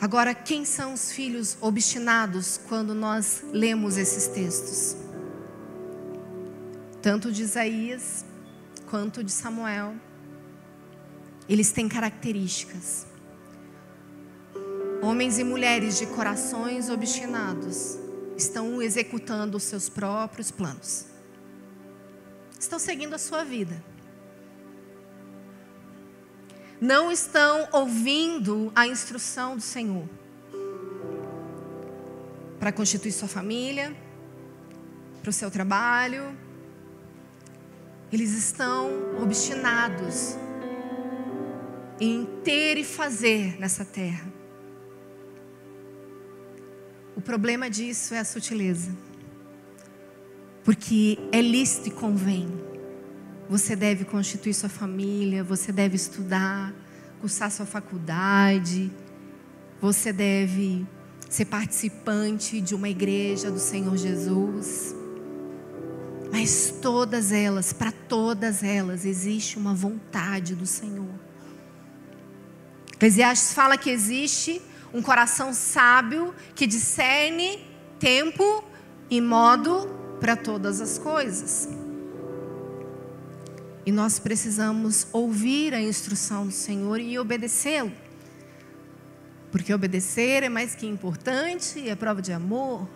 Agora, 0.00 0.34
quem 0.34 0.64
são 0.64 0.92
os 0.92 1.12
filhos 1.12 1.56
obstinados 1.60 2.60
quando 2.68 2.94
nós 2.94 3.44
lemos 3.52 3.96
esses 3.96 4.26
textos? 4.26 4.96
Tanto 7.00 7.30
de 7.30 7.42
Isaías 7.42 8.24
quanto 8.90 9.22
de 9.22 9.30
Samuel. 9.30 9.94
Eles 11.48 11.70
têm 11.70 11.88
características. 11.88 13.06
Homens 15.00 15.38
e 15.38 15.44
mulheres 15.44 15.96
de 15.98 16.06
corações 16.06 16.90
obstinados 16.90 18.03
estão 18.36 18.82
executando 18.82 19.56
os 19.56 19.62
seus 19.62 19.88
próprios 19.88 20.50
planos. 20.50 21.06
Estão 22.58 22.78
seguindo 22.78 23.14
a 23.14 23.18
sua 23.18 23.44
vida. 23.44 23.82
Não 26.80 27.10
estão 27.10 27.68
ouvindo 27.72 28.72
a 28.74 28.86
instrução 28.86 29.56
do 29.56 29.62
Senhor. 29.62 30.08
para 32.58 32.72
constituir 32.72 33.12
sua 33.12 33.28
família, 33.28 33.94
para 35.20 35.28
o 35.28 35.32
seu 35.32 35.50
trabalho. 35.50 36.34
Eles 38.10 38.32
estão 38.32 38.90
obstinados 39.22 40.36
em 42.00 42.24
ter 42.42 42.78
e 42.78 42.84
fazer 42.84 43.60
nessa 43.60 43.84
terra. 43.84 44.33
O 47.16 47.20
problema 47.20 47.70
disso 47.70 48.14
é 48.14 48.18
a 48.18 48.24
sutileza. 48.24 48.90
Porque 50.64 51.18
é 51.30 51.40
lícito 51.40 51.88
e 51.88 51.90
convém. 51.90 52.48
Você 53.48 53.76
deve 53.76 54.04
constituir 54.04 54.54
sua 54.54 54.68
família, 54.68 55.44
você 55.44 55.70
deve 55.70 55.96
estudar, 55.96 56.72
cursar 57.20 57.50
sua 57.50 57.66
faculdade, 57.66 58.90
você 59.80 60.12
deve 60.12 60.86
ser 61.28 61.44
participante 61.44 62.60
de 62.60 62.74
uma 62.74 62.88
igreja 62.88 63.50
do 63.50 63.58
Senhor 63.58 63.96
Jesus. 63.96 64.94
Mas 66.32 66.74
todas 66.82 67.30
elas, 67.32 67.72
para 67.72 67.92
todas 67.92 68.62
elas, 68.62 69.04
existe 69.04 69.58
uma 69.58 69.74
vontade 69.74 70.54
do 70.54 70.66
Senhor. 70.66 71.14
Eclesiastes 72.94 73.52
fala 73.52 73.76
que 73.76 73.90
existe 73.90 74.60
um 74.94 75.02
coração 75.02 75.52
sábio 75.52 76.32
que 76.54 76.68
discerne 76.68 77.66
tempo 77.98 78.64
e 79.10 79.20
modo 79.20 79.88
para 80.20 80.36
todas 80.36 80.80
as 80.80 80.96
coisas. 80.96 81.68
E 83.84 83.90
nós 83.90 84.20
precisamos 84.20 85.08
ouvir 85.12 85.74
a 85.74 85.80
instrução 85.80 86.46
do 86.46 86.52
Senhor 86.52 87.00
e 87.00 87.18
obedecê-lo. 87.18 87.92
Porque 89.50 89.74
obedecer 89.74 90.44
é 90.44 90.48
mais 90.48 90.76
que 90.76 90.86
importante, 90.86 91.88
é 91.88 91.94
prova 91.96 92.22
de 92.22 92.32
amor. 92.32 92.88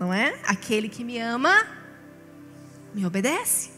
Não 0.00 0.12
é? 0.12 0.38
Aquele 0.44 0.88
que 0.88 1.04
me 1.04 1.18
ama, 1.18 1.54
me 2.94 3.04
obedece. 3.04 3.70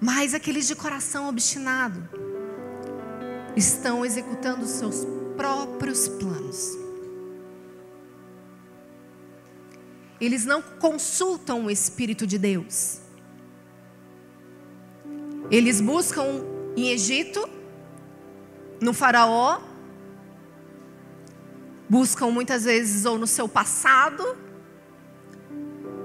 Mas 0.00 0.32
aqueles 0.32 0.66
de 0.66 0.76
coração 0.76 1.28
obstinado 1.28 2.29
estão 3.60 4.04
executando 4.06 4.66
seus 4.66 5.06
próprios 5.36 6.08
planos. 6.08 6.78
Eles 10.18 10.44
não 10.44 10.62
consultam 10.62 11.66
o 11.66 11.70
Espírito 11.70 12.26
de 12.26 12.38
Deus. 12.38 13.00
Eles 15.50 15.80
buscam 15.80 16.42
em 16.76 16.90
Egito 16.90 17.46
no 18.80 18.94
Faraó, 18.94 19.60
buscam 21.88 22.30
muitas 22.30 22.64
vezes 22.64 23.04
ou 23.04 23.18
no 23.18 23.26
seu 23.26 23.48
passado, 23.48 24.38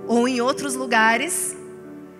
ou 0.07 0.27
em 0.27 0.41
outros 0.41 0.75
lugares, 0.75 1.55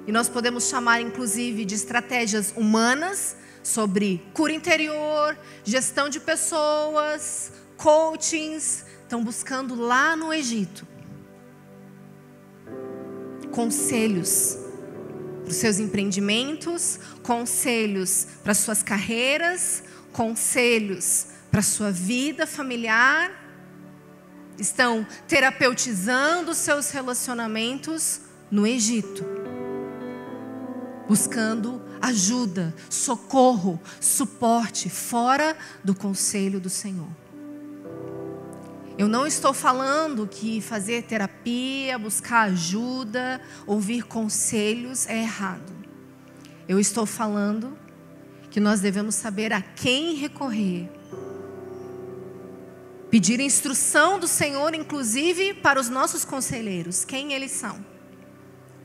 e 0.07 0.11
nós 0.11 0.29
podemos 0.29 0.69
chamar 0.69 1.01
inclusive 1.01 1.65
de 1.65 1.75
estratégias 1.75 2.53
humanas 2.55 3.35
sobre 3.65 4.23
cura 4.33 4.53
interior, 4.53 5.35
gestão 5.63 6.07
de 6.07 6.19
pessoas, 6.19 7.51
coachings, 7.75 8.85
estão 9.03 9.23
buscando 9.23 9.75
lá 9.75 10.15
no 10.15 10.31
Egito 10.31 10.95
conselhos 13.55 14.57
para 15.41 15.49
os 15.49 15.55
seus 15.55 15.79
empreendimentos, 15.79 16.99
conselhos 17.23 18.27
para 18.43 18.53
suas 18.53 18.83
carreiras, 18.83 19.81
conselhos 20.11 21.27
para 21.49 21.61
a 21.61 21.63
sua 21.63 21.89
vida 21.89 22.45
familiar, 22.45 23.31
estão 24.59 25.07
terapeutizando 25.25 26.53
seus 26.53 26.91
relacionamentos 26.91 28.19
no 28.51 28.67
Egito, 28.67 29.23
buscando 31.07 31.81
ajuda, 32.05 32.73
socorro, 32.89 33.79
suporte 33.99 34.89
fora 34.89 35.57
do 35.83 35.95
conselho 35.95 36.59
do 36.59 36.69
Senhor. 36.69 37.09
Eu 38.97 39.07
não 39.09 39.27
estou 39.27 39.53
falando 39.53 40.25
que 40.25 40.61
fazer 40.61 41.03
terapia, 41.03 41.99
buscar 41.99 42.43
ajuda, 42.43 43.41
ouvir 43.67 44.03
conselhos 44.03 45.05
é 45.07 45.21
errado. 45.21 45.73
Eu 46.67 46.79
estou 46.79 47.05
falando 47.05 47.77
que 48.49 48.59
nós 48.59 48.79
devemos 48.79 49.15
saber 49.15 49.51
a 49.51 49.61
quem 49.61 50.15
recorrer. 50.15 50.89
Pedir 53.09 53.39
instrução 53.39 54.17
do 54.17 54.27
Senhor, 54.27 54.73
inclusive 54.73 55.53
para 55.55 55.79
os 55.79 55.89
nossos 55.89 56.23
conselheiros, 56.23 57.03
quem 57.03 57.33
eles 57.33 57.51
são, 57.51 57.83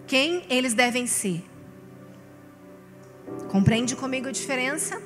quem 0.07 0.45
eles 0.49 0.75
devem 0.75 1.07
ser. 1.07 1.50
Compreende 3.49 3.97
comigo 3.97 4.29
a 4.29 4.33
diferença? 4.33 5.01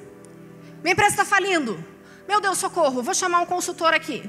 Minha 0.83 0.93
empresa 0.93 1.13
está 1.13 1.25
falindo. 1.25 1.83
Meu 2.29 2.41
Deus, 2.41 2.59
socorro, 2.59 3.03
vou 3.03 3.15
chamar 3.15 3.41
um 3.41 3.47
consultor 3.47 3.95
aqui. 3.95 4.29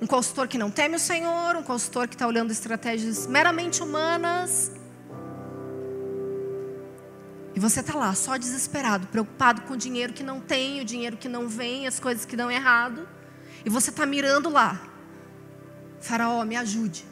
Um 0.00 0.06
consultor 0.06 0.48
que 0.48 0.58
não 0.58 0.70
teme 0.70 0.96
o 0.96 0.98
Senhor, 0.98 1.56
um 1.56 1.62
consultor 1.62 2.08
que 2.08 2.14
está 2.14 2.26
olhando 2.26 2.50
estratégias 2.50 3.26
meramente 3.26 3.82
humanas 3.82 4.72
e 7.54 7.60
você 7.60 7.80
está 7.80 7.96
lá, 7.96 8.12
só 8.14 8.36
desesperado, 8.36 9.06
preocupado 9.06 9.62
com 9.62 9.74
o 9.74 9.76
dinheiro 9.76 10.12
que 10.12 10.24
não 10.24 10.40
tem, 10.40 10.80
o 10.80 10.84
dinheiro 10.84 11.16
que 11.16 11.28
não 11.28 11.48
vem, 11.48 11.86
as 11.86 12.00
coisas 12.00 12.24
que 12.24 12.36
dão 12.36 12.50
errado. 12.50 13.08
E 13.64 13.70
você 13.70 13.90
está 13.90 14.04
mirando 14.04 14.50
lá. 14.50 14.82
Faraó, 16.00 16.44
me 16.44 16.56
ajude. 16.56 17.06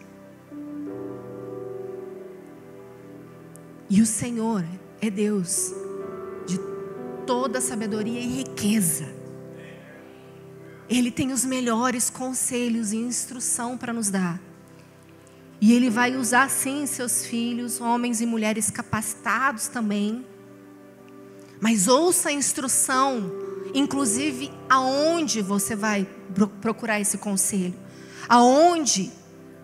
E 3.89 4.03
o 4.03 4.07
Senhor 4.07 4.65
é 5.03 5.11
Deus 5.11 5.75
de 6.47 6.59
toda 7.27 7.61
sabedoria 7.61 8.21
e 8.21 8.27
riqueza. 8.27 9.13
Ele 10.89 11.11
tem 11.11 11.33
os 11.33 11.45
melhores 11.45 12.09
conselhos 12.09 12.93
e 12.93 12.99
instrução 12.99 13.77
para 13.77 13.93
nos 13.93 14.11
dar. 14.11 14.41
E 15.61 15.73
Ele 15.73 15.91
vai 15.91 16.17
usar 16.17 16.49
sim 16.49 16.87
seus 16.87 17.27
filhos, 17.27 17.81
homens 17.81 18.21
e 18.21 18.27
mulheres 18.27 18.71
capacitados 18.71 19.67
também, 19.67 20.25
mas 21.61 21.89
ouça 21.89 22.29
a 22.29 22.33
instrução, 22.33 23.29
inclusive 23.75 24.53
aonde 24.69 25.43
você 25.43 25.75
vai 25.75 26.07
procurar 26.61 27.01
esse 27.01 27.19
conselho, 27.19 27.75
aonde 28.29 29.11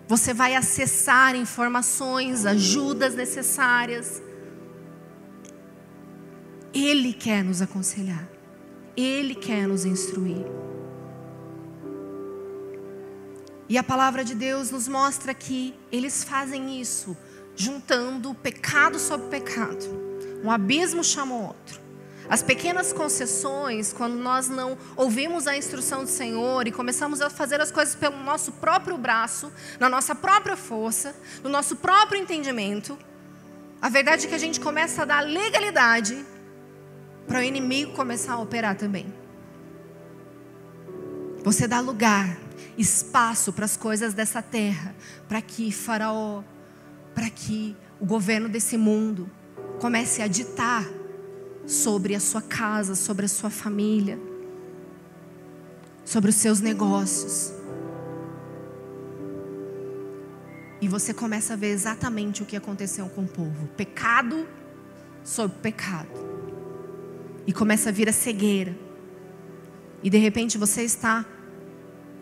você 0.09 0.35
vai 0.35 0.57
acessar 0.57 1.37
informações, 1.37 2.45
ajudas 2.45 3.15
necessárias. 3.15 4.23
Ele 6.73 7.13
quer 7.13 7.43
nos 7.43 7.63
aconselhar, 7.63 8.29
Ele 8.97 9.35
quer 9.35 9.67
nos 9.67 9.85
instruir. 9.85 10.45
E 13.69 13.77
a 13.77 13.83
palavra 13.83 14.25
de 14.25 14.35
Deus 14.35 14.71
nos 14.71 14.89
mostra 14.89 15.35
que 15.35 15.75
eles 15.93 16.25
fazem 16.25 16.81
isso, 16.81 17.15
juntando 17.55 18.35
pecado 18.35 18.99
sobre 18.99 19.29
pecado. 19.29 19.85
Um 20.43 20.51
abismo 20.51 21.05
chama 21.05 21.35
o 21.35 21.47
outro. 21.49 21.89
As 22.31 22.43
pequenas 22.43 22.93
concessões, 22.93 23.93
quando 23.93 24.15
nós 24.15 24.49
não 24.49 24.77
ouvimos 24.97 25.47
a 25.47 25.57
instrução 25.57 26.05
do 26.05 26.11
Senhor 26.11 26.67
e 26.67 26.73
começamos 26.73 27.21
a 27.21 27.31
fazer 27.31 27.61
as 27.61 27.71
coisas 27.71 27.95
pelo 27.95 28.17
nosso 28.19 28.53
próprio 28.53 28.97
braço, 28.97 29.53
na 29.81 29.89
nossa 29.89 30.15
própria 30.15 30.57
força, 30.57 31.15
no 31.43 31.49
nosso 31.49 31.77
próprio 31.77 32.21
entendimento, 32.21 32.99
a 33.81 33.89
verdade 33.89 34.27
é 34.27 34.29
que 34.29 34.35
a 34.35 34.39
gente 34.39 34.61
começa 34.61 35.03
a 35.03 35.05
dar 35.05 35.21
legalidade 35.21 36.25
para 37.29 37.41
o 37.41 37.43
inimigo 37.43 37.93
começar 37.93 38.33
a 38.33 38.39
operar 38.39 38.75
também. 38.75 39.07
Você 41.45 41.69
dá 41.69 41.79
lugar, 41.79 42.37
espaço 42.77 43.53
para 43.53 43.67
as 43.67 43.77
coisas 43.77 44.15
dessa 44.15 44.43
terra, 44.43 44.95
para 45.29 45.41
que 45.41 45.71
Faraó, 45.71 46.43
para 47.15 47.29
que 47.29 47.77
o 48.01 48.07
governo 48.07 48.49
desse 48.49 48.77
mundo 48.77 49.31
comece 49.79 50.23
a 50.23 50.27
ditar 50.27 50.85
sobre 51.67 52.15
a 52.15 52.21
sua 52.21 52.41
casa, 52.41 52.95
sobre 52.95 53.27
a 53.27 53.29
sua 53.29 53.51
família, 53.51 54.19
sobre 56.05 56.31
os 56.31 56.37
seus 56.37 56.61
negócios. 56.61 57.53
E 60.81 60.89
você 60.89 61.13
começa 61.13 61.53
a 61.53 61.57
ver 61.57 61.69
exatamente 61.69 62.43
o 62.43 62.47
que 62.47 62.57
aconteceu 62.57 63.09
com 63.11 63.23
o 63.23 63.29
povo: 63.29 63.69
pecado 63.77 64.49
sobre 65.23 65.59
pecado. 65.59 66.28
E 67.49 67.53
começa 67.53 67.89
a 67.89 67.93
vir 67.93 68.09
a 68.09 68.13
cegueira. 68.13 68.77
E 70.03 70.09
de 70.09 70.19
repente 70.19 70.57
você 70.57 70.83
está 70.83 71.25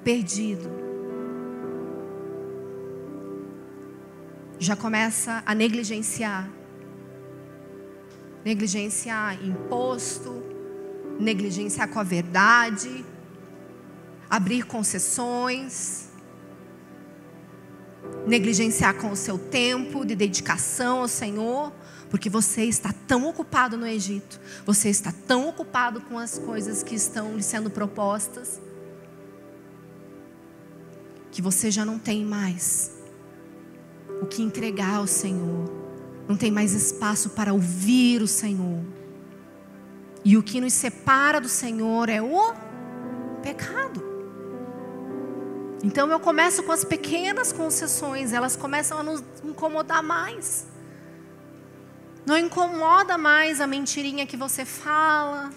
perdido. 0.02 0.70
Já 4.58 4.74
começa 4.74 5.42
a 5.44 5.54
negligenciar 5.54 6.48
negligenciar 8.44 9.44
imposto, 9.44 10.40
negligenciar 11.18 11.88
com 11.88 11.98
a 11.98 12.04
verdade, 12.04 13.04
abrir 14.30 14.62
concessões, 14.62 16.05
negligenciar 18.26 18.94
com 18.94 19.12
o 19.12 19.16
seu 19.16 19.38
tempo 19.38 20.04
de 20.04 20.14
dedicação 20.14 21.00
ao 21.00 21.08
Senhor, 21.08 21.72
porque 22.10 22.28
você 22.28 22.64
está 22.64 22.92
tão 23.06 23.28
ocupado 23.28 23.76
no 23.76 23.86
Egito, 23.86 24.40
você 24.64 24.88
está 24.88 25.12
tão 25.26 25.48
ocupado 25.48 26.00
com 26.00 26.18
as 26.18 26.38
coisas 26.38 26.82
que 26.82 26.94
estão 26.94 27.36
lhe 27.36 27.42
sendo 27.42 27.70
propostas, 27.70 28.60
que 31.30 31.40
você 31.40 31.70
já 31.70 31.84
não 31.84 31.98
tem 31.98 32.24
mais 32.24 32.90
o 34.20 34.26
que 34.26 34.42
entregar 34.42 34.96
ao 34.96 35.06
Senhor, 35.06 35.70
não 36.26 36.36
tem 36.36 36.50
mais 36.50 36.72
espaço 36.72 37.30
para 37.30 37.52
ouvir 37.52 38.22
o 38.22 38.26
Senhor. 38.26 38.82
E 40.24 40.36
o 40.36 40.42
que 40.42 40.60
nos 40.60 40.72
separa 40.72 41.40
do 41.40 41.48
Senhor 41.48 42.08
é 42.08 42.20
o 42.20 42.52
pecado. 43.42 44.15
Então 45.82 46.10
eu 46.10 46.18
começo 46.18 46.62
com 46.62 46.72
as 46.72 46.84
pequenas 46.84 47.52
concessões, 47.52 48.32
elas 48.32 48.56
começam 48.56 48.98
a 48.98 49.02
nos 49.02 49.22
incomodar 49.44 50.02
mais. 50.02 50.66
Não 52.24 52.36
incomoda 52.36 53.16
mais 53.16 53.60
a 53.60 53.66
mentirinha 53.66 54.26
que 54.26 54.36
você 54.36 54.64
fala. 54.64 55.50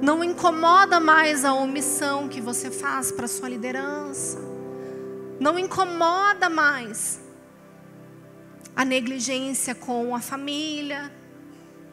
Não 0.00 0.22
incomoda 0.22 1.00
mais 1.00 1.44
a 1.44 1.52
omissão 1.52 2.28
que 2.28 2.40
você 2.40 2.70
faz 2.70 3.12
para 3.12 3.26
sua 3.26 3.48
liderança. 3.48 4.38
Não 5.38 5.58
incomoda 5.58 6.48
mais 6.48 7.20
a 8.74 8.84
negligência 8.84 9.74
com 9.74 10.14
a 10.14 10.20
família. 10.20 11.12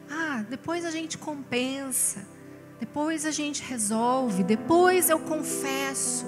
Ah, 0.08 0.44
depois 0.48 0.84
a 0.84 0.90
gente 0.90 1.18
compensa. 1.18 2.24
Depois 2.78 3.26
a 3.26 3.30
gente 3.30 3.62
resolve. 3.62 4.44
Depois 4.44 5.10
eu 5.10 5.18
confesso. 5.18 6.24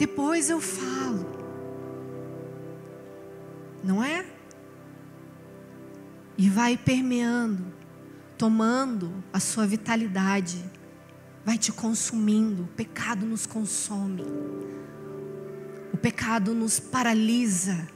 Depois 0.00 0.50
eu 0.50 0.60
falo. 0.60 1.30
Não 3.84 4.02
é? 4.02 4.26
e 6.40 6.48
vai 6.48 6.74
permeando, 6.74 7.66
tomando 8.38 9.22
a 9.30 9.38
sua 9.38 9.66
vitalidade, 9.66 10.64
vai 11.44 11.58
te 11.58 11.70
consumindo. 11.70 12.62
O 12.62 12.66
pecado 12.68 13.26
nos 13.26 13.44
consome, 13.44 14.24
o 15.92 15.98
pecado 15.98 16.54
nos 16.54 16.80
paralisa. 16.80 17.86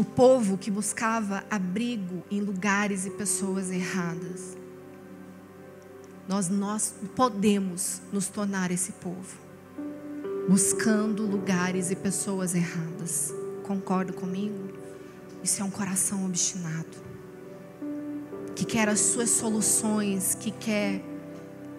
O 0.00 0.04
povo 0.04 0.56
que 0.56 0.70
buscava 0.70 1.44
abrigo 1.50 2.22
em 2.30 2.40
lugares 2.40 3.04
e 3.04 3.10
pessoas 3.10 3.70
erradas 3.70 4.56
nós, 6.26 6.48
nós 6.48 6.94
podemos 7.14 8.00
nos 8.10 8.28
tornar 8.28 8.70
esse 8.70 8.92
povo, 8.92 9.36
buscando 10.48 11.26
lugares 11.26 11.90
e 11.90 11.96
pessoas 11.96 12.54
erradas. 12.54 13.30
Concorda 13.62 14.10
comigo? 14.10 14.72
Isso 15.44 15.60
é 15.60 15.64
um 15.66 15.70
coração 15.70 16.24
obstinado, 16.24 16.96
que 18.56 18.64
quer 18.64 18.88
as 18.88 19.00
suas 19.00 19.28
soluções, 19.28 20.34
que 20.34 20.50
quer 20.50 21.04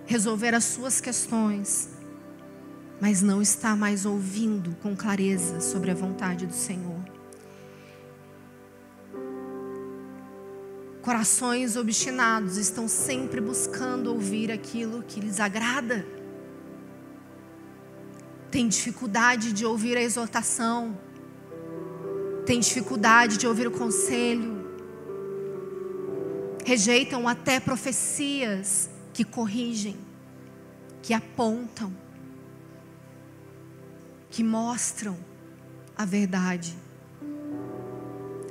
resolver 0.06 0.54
as 0.54 0.66
suas 0.66 1.02
questões, 1.02 1.90
mas 3.02 3.24
não 3.24 3.42
está 3.42 3.76
mais 3.76 4.06
ouvindo 4.06 4.76
com 4.76 4.96
clareza 4.96 5.60
sobre 5.60 5.90
a 5.90 5.96
vontade 5.96 6.46
do 6.46 6.54
Senhor. 6.54 7.21
Corações 11.02 11.76
obstinados 11.76 12.58
estão 12.58 12.88
sempre 12.88 13.42
buscando 13.42 14.14
ouvir 14.14 14.52
aquilo 14.52 15.02
que 15.02 15.20
lhes 15.20 15.40
agrada. 15.40 16.06
Tem 18.52 18.68
dificuldade 18.68 19.52
de 19.52 19.66
ouvir 19.66 19.98
a 19.98 20.02
exortação. 20.02 20.96
Tem 22.46 22.60
dificuldade 22.60 23.38
de 23.38 23.48
ouvir 23.48 23.68
o 23.68 23.72
conselho. 23.72 24.62
Rejeitam 26.64 27.28
até 27.28 27.60
profecias 27.60 28.88
que 29.12 29.24
corrigem, 29.24 29.98
que 31.02 31.16
apontam, 31.16 31.92
que 34.30 34.44
mostram 34.44 35.18
a 35.98 36.06
verdade. 36.06 36.76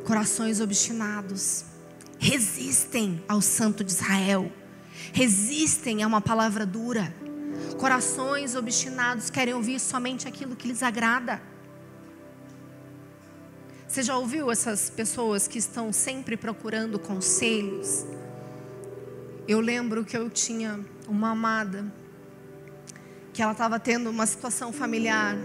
Corações 0.04 0.60
obstinados 0.60 1.69
resistem 2.20 3.24
ao 3.26 3.40
Santo 3.40 3.82
de 3.82 3.92
Israel, 3.92 4.52
resistem 5.10 6.02
a 6.02 6.06
uma 6.06 6.20
palavra 6.20 6.66
dura. 6.66 7.12
Corações 7.78 8.54
obstinados 8.54 9.30
querem 9.30 9.54
ouvir 9.54 9.80
somente 9.80 10.28
aquilo 10.28 10.54
que 10.54 10.68
lhes 10.68 10.82
agrada. 10.82 11.40
Você 13.88 14.02
já 14.02 14.18
ouviu 14.18 14.50
essas 14.50 14.90
pessoas 14.90 15.48
que 15.48 15.58
estão 15.58 15.92
sempre 15.94 16.36
procurando 16.36 16.98
conselhos? 16.98 18.04
Eu 19.48 19.58
lembro 19.58 20.04
que 20.04 20.16
eu 20.16 20.28
tinha 20.28 20.78
uma 21.08 21.30
amada 21.30 21.90
que 23.32 23.40
ela 23.40 23.52
estava 23.52 23.80
tendo 23.80 24.10
uma 24.10 24.26
situação 24.26 24.74
familiar 24.74 25.36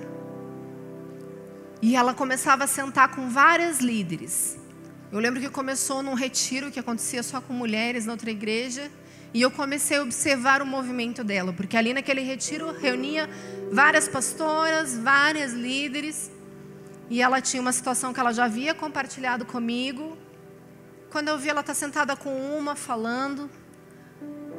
e 1.81 1.95
ela 1.95 2.13
começava 2.13 2.65
a 2.65 2.67
sentar 2.67 3.15
com 3.15 3.29
várias 3.29 3.79
líderes. 3.79 4.64
Eu 5.11 5.19
lembro 5.19 5.39
que 5.39 5.49
começou 5.49 6.01
num 6.01 6.13
retiro 6.13 6.71
que 6.71 6.79
acontecia 6.79 7.21
só 7.21 7.39
com 7.39 7.53
mulheres 7.53 8.05
na 8.05 8.13
outra 8.13 8.31
igreja. 8.31 8.91
E 9.33 9.41
eu 9.41 9.51
comecei 9.51 9.97
a 9.97 10.01
observar 10.01 10.61
o 10.61 10.65
movimento 10.65 11.21
dela, 11.21 11.51
porque 11.51 11.75
ali 11.75 11.93
naquele 11.93 12.21
retiro 12.21 12.71
reunia 12.71 13.29
várias 13.69 14.07
pastoras, 14.07 14.97
várias 14.97 15.51
líderes, 15.51 16.31
e 17.09 17.21
ela 17.21 17.41
tinha 17.41 17.61
uma 17.61 17.73
situação 17.73 18.13
que 18.13 18.19
ela 18.19 18.31
já 18.31 18.45
havia 18.45 18.73
compartilhado 18.73 19.45
comigo. 19.45 20.17
Quando 21.11 21.27
eu 21.27 21.37
vi 21.37 21.49
ela 21.49 21.59
estar 21.59 21.73
tá 21.73 21.79
sentada 21.79 22.15
com 22.15 22.33
uma 22.57 22.77
falando, 22.77 23.49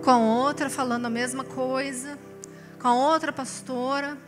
com 0.05 0.29
outra 0.29 0.69
falando 0.69 1.07
a 1.07 1.11
mesma 1.11 1.43
coisa, 1.43 2.19
com 2.79 2.91
outra 2.91 3.33
pastora, 3.33 4.19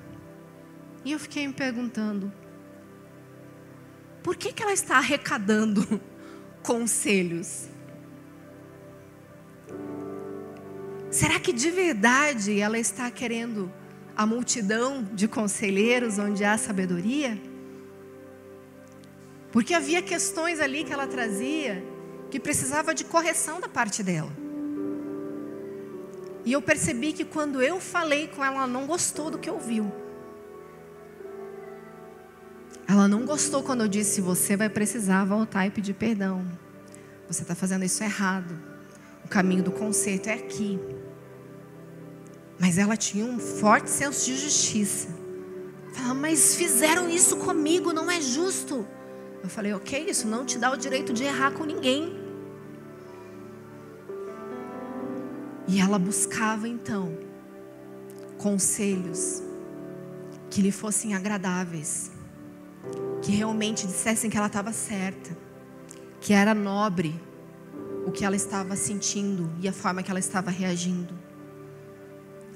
e 1.04 1.12
eu 1.12 1.18
fiquei 1.18 1.46
me 1.46 1.52
perguntando: 1.52 2.32
por 4.22 4.36
que, 4.36 4.52
que 4.52 4.62
ela 4.62 4.72
está 4.72 4.98
arrecadando 4.98 6.00
conselhos? 6.62 7.68
Será 11.10 11.40
que 11.40 11.52
de 11.52 11.70
verdade 11.70 12.60
ela 12.60 12.78
está 12.78 13.10
querendo 13.10 13.72
a 14.14 14.26
multidão 14.26 15.02
de 15.12 15.26
conselheiros 15.26 16.18
onde 16.18 16.44
há 16.44 16.58
sabedoria? 16.58 17.40
Porque 19.50 19.72
havia 19.72 20.02
questões 20.02 20.60
ali 20.60 20.84
que 20.84 20.92
ela 20.92 21.06
trazia 21.06 21.82
que 22.30 22.38
precisava 22.38 22.94
de 22.94 23.04
correção 23.04 23.58
da 23.58 23.68
parte 23.68 24.02
dela. 24.02 24.30
E 26.44 26.52
eu 26.52 26.60
percebi 26.60 27.12
que 27.12 27.24
quando 27.24 27.62
eu 27.62 27.80
falei 27.80 28.28
com 28.28 28.44
ela, 28.44 28.56
ela 28.56 28.66
não 28.66 28.86
gostou 28.86 29.30
do 29.30 29.38
que 29.38 29.50
ouviu. 29.50 29.90
Ela 32.88 33.06
não 33.06 33.26
gostou 33.26 33.62
quando 33.62 33.82
eu 33.82 33.88
disse: 33.88 34.22
você 34.22 34.56
vai 34.56 34.70
precisar 34.70 35.26
voltar 35.26 35.66
e 35.66 35.70
pedir 35.70 35.92
perdão. 35.92 36.42
Você 37.28 37.42
está 37.42 37.54
fazendo 37.54 37.84
isso 37.84 38.02
errado. 38.02 38.58
O 39.22 39.28
caminho 39.28 39.62
do 39.62 39.70
conserto 39.70 40.28
é 40.28 40.32
aqui. 40.32 40.80
Mas 42.58 42.78
ela 42.78 42.96
tinha 42.96 43.26
um 43.26 43.38
forte 43.38 43.90
senso 43.90 44.24
de 44.24 44.34
justiça. 44.38 45.08
Falava, 45.92 46.14
mas 46.14 46.56
fizeram 46.56 47.10
isso 47.10 47.36
comigo, 47.36 47.92
não 47.92 48.10
é 48.10 48.22
justo. 48.22 48.86
Eu 49.42 49.50
falei, 49.50 49.74
ok, 49.74 50.06
isso 50.08 50.26
não 50.26 50.46
te 50.46 50.58
dá 50.58 50.72
o 50.72 50.76
direito 50.76 51.12
de 51.12 51.24
errar 51.24 51.52
com 51.52 51.64
ninguém. 51.64 52.16
E 55.68 55.78
ela 55.78 55.98
buscava 55.98 56.66
então 56.66 57.16
conselhos 58.38 59.42
que 60.48 60.62
lhe 60.62 60.72
fossem 60.72 61.14
agradáveis 61.14 62.17
que 63.22 63.32
realmente 63.32 63.86
dissessem 63.86 64.30
que 64.30 64.36
ela 64.36 64.46
estava 64.46 64.72
certa, 64.72 65.36
que 66.20 66.32
era 66.32 66.54
nobre 66.54 67.14
o 68.06 68.10
que 68.10 68.24
ela 68.24 68.36
estava 68.36 68.74
sentindo 68.76 69.50
e 69.60 69.68
a 69.68 69.72
forma 69.72 70.02
que 70.02 70.10
ela 70.10 70.20
estava 70.20 70.50
reagindo. 70.50 71.14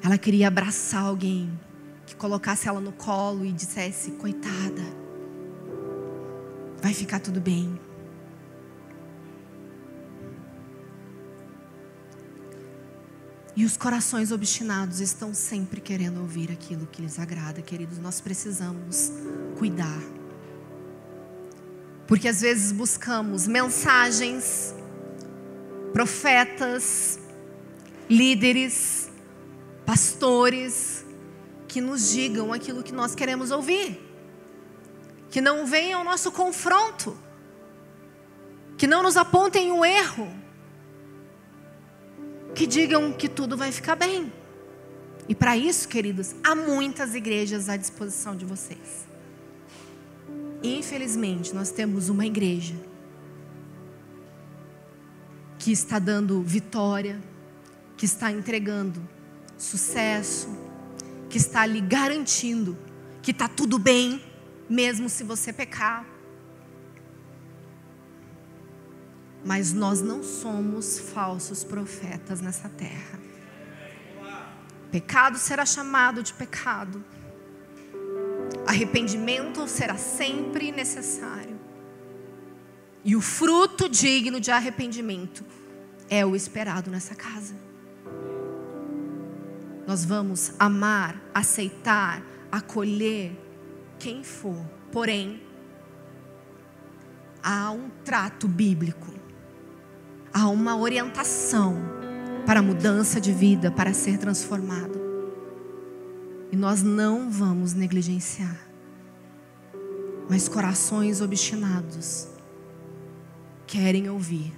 Ela 0.02 0.18
queria 0.18 0.48
abraçar 0.48 1.04
alguém 1.04 1.58
que 2.06 2.16
colocasse 2.16 2.68
ela 2.68 2.80
no 2.80 2.92
colo 2.92 3.44
e 3.44 3.52
dissesse: 3.52 4.12
coitada, 4.12 4.82
vai 6.82 6.92
ficar 6.92 7.20
tudo 7.20 7.40
bem. 7.40 7.78
E 13.54 13.64
os 13.64 13.76
corações 13.76 14.32
obstinados 14.32 15.00
estão 15.00 15.34
sempre 15.34 15.80
querendo 15.80 16.20
ouvir 16.20 16.50
aquilo 16.50 16.86
que 16.86 17.02
lhes 17.02 17.18
agrada, 17.18 17.60
queridos. 17.60 17.98
Nós 17.98 18.20
precisamos 18.20 19.12
cuidar 19.58 20.00
Porque 22.06 22.28
às 22.28 22.40
vezes 22.42 22.72
buscamos 22.72 23.46
mensagens, 23.46 24.74
profetas, 25.94 27.18
líderes, 28.08 29.10
pastores 29.86 31.06
que 31.66 31.80
nos 31.80 32.10
digam 32.10 32.52
aquilo 32.52 32.82
que 32.82 32.92
nós 32.92 33.14
queremos 33.14 33.50
ouvir. 33.50 33.98
Que 35.30 35.40
não 35.40 35.64
venham 35.64 36.00
ao 36.00 36.04
nosso 36.04 36.30
confronto. 36.30 37.16
Que 38.76 38.86
não 38.86 39.02
nos 39.02 39.16
apontem 39.16 39.72
um 39.72 39.82
erro. 39.82 40.30
Que 42.54 42.66
digam 42.66 43.12
que 43.12 43.28
tudo 43.28 43.56
vai 43.56 43.72
ficar 43.72 43.96
bem. 43.96 44.32
E 45.28 45.34
para 45.34 45.56
isso, 45.56 45.88
queridos, 45.88 46.34
há 46.42 46.54
muitas 46.54 47.14
igrejas 47.14 47.68
à 47.68 47.76
disposição 47.76 48.36
de 48.36 48.44
vocês. 48.44 49.06
Infelizmente, 50.62 51.54
nós 51.54 51.70
temos 51.70 52.08
uma 52.08 52.26
igreja 52.26 52.74
que 55.58 55.72
está 55.72 55.98
dando 55.98 56.42
vitória, 56.42 57.20
que 57.96 58.04
está 58.04 58.30
entregando 58.30 59.00
sucesso, 59.56 60.48
que 61.30 61.38
está 61.38 61.64
lhe 61.64 61.80
garantindo 61.80 62.76
que 63.22 63.30
está 63.30 63.48
tudo 63.48 63.78
bem, 63.78 64.20
mesmo 64.68 65.08
se 65.08 65.22
você 65.22 65.52
pecar. 65.52 66.04
Mas 69.44 69.72
nós 69.72 70.00
não 70.00 70.22
somos 70.22 70.98
falsos 70.98 71.64
profetas 71.64 72.40
nessa 72.40 72.68
terra. 72.68 73.20
Pecado 74.90 75.38
será 75.38 75.64
chamado 75.64 76.22
de 76.22 76.32
pecado. 76.34 77.04
Arrependimento 78.66 79.66
será 79.66 79.96
sempre 79.96 80.70
necessário. 80.70 81.58
E 83.04 83.16
o 83.16 83.20
fruto 83.20 83.88
digno 83.88 84.38
de 84.38 84.50
arrependimento 84.50 85.44
é 86.08 86.24
o 86.24 86.36
esperado 86.36 86.90
nessa 86.90 87.14
casa. 87.14 87.54
Nós 89.86 90.04
vamos 90.04 90.52
amar, 90.58 91.20
aceitar, 91.34 92.22
acolher 92.50 93.32
quem 93.98 94.22
for. 94.22 94.64
Porém, 94.92 95.42
há 97.42 97.70
um 97.70 97.90
trato 98.04 98.46
bíblico, 98.46 99.12
há 100.32 100.48
uma 100.48 100.76
orientação 100.76 101.76
para 102.46 102.60
a 102.60 102.62
mudança 102.62 103.20
de 103.20 103.32
vida, 103.32 103.70
para 103.70 103.92
ser 103.92 104.18
transformado. 104.18 105.00
E 106.50 106.56
nós 106.56 106.82
não 106.82 107.30
vamos 107.30 107.72
negligenciar. 107.72 108.58
Mas 110.28 110.48
corações 110.48 111.20
obstinados 111.20 112.28
querem 113.66 114.08
ouvir 114.08 114.52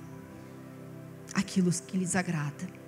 aquilo 1.35 1.71
que 1.71 1.97
lhes 1.97 2.17
agrada. 2.17 2.85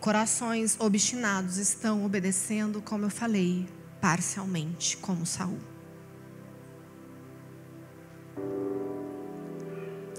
Corações 0.00 0.76
obstinados 0.78 1.56
estão 1.56 2.04
obedecendo, 2.04 2.80
como 2.80 3.04
eu 3.04 3.10
falei, 3.10 3.68
parcialmente, 4.00 4.96
como 4.96 5.26
Saul. 5.26 5.58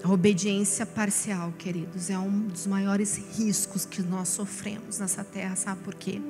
A 0.04 0.12
obediência 0.12 0.86
parcial, 0.86 1.54
queridos, 1.58 2.10
é 2.10 2.18
um 2.18 2.48
dos 2.48 2.66
maiores 2.66 3.18
riscos 3.38 3.86
que 3.86 4.02
nós 4.02 4.30
sofremos 4.30 4.98
nessa 4.98 5.24
terra, 5.24 5.56
sabe 5.56 5.84
por 5.84 5.94
quê? 5.94 6.22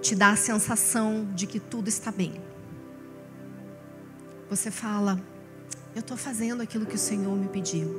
Te 0.00 0.14
dá 0.14 0.30
a 0.30 0.36
sensação 0.36 1.26
de 1.34 1.46
que 1.46 1.58
tudo 1.58 1.88
está 1.88 2.12
bem. 2.12 2.40
Você 4.48 4.70
fala, 4.70 5.20
eu 5.94 6.00
estou 6.00 6.16
fazendo 6.16 6.62
aquilo 6.62 6.86
que 6.86 6.94
o 6.94 6.98
Senhor 6.98 7.36
me 7.36 7.48
pediu. 7.48 7.98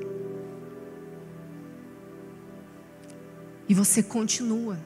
E 3.68 3.74
você 3.74 4.02
continua. 4.02 4.80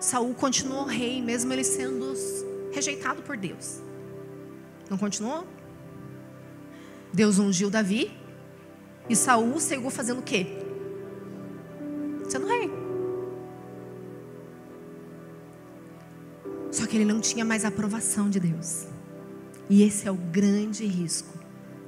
Saul 0.00 0.34
continuou 0.34 0.84
rei, 0.84 1.22
mesmo 1.22 1.52
ele 1.52 1.62
sendo 1.62 2.14
rejeitado 2.72 3.22
por 3.22 3.36
Deus. 3.36 3.80
Não 4.90 4.98
continuou? 4.98 5.46
Deus 7.14 7.38
ungiu 7.38 7.70
Davi 7.70 8.10
e 9.08 9.14
Saul 9.14 9.60
seguiu 9.60 9.88
fazendo 9.88 10.18
o 10.18 10.22
quê? 10.22 10.46
Sendo 12.28 12.48
rei. 12.48 12.68
Só 16.72 16.86
que 16.86 16.96
ele 16.96 17.04
não 17.04 17.20
tinha 17.20 17.44
mais 17.44 17.64
a 17.64 17.68
aprovação 17.68 18.28
de 18.28 18.40
Deus. 18.40 18.88
E 19.70 19.84
esse 19.84 20.08
é 20.08 20.10
o 20.10 20.16
grande 20.16 20.84
risco 20.86 21.38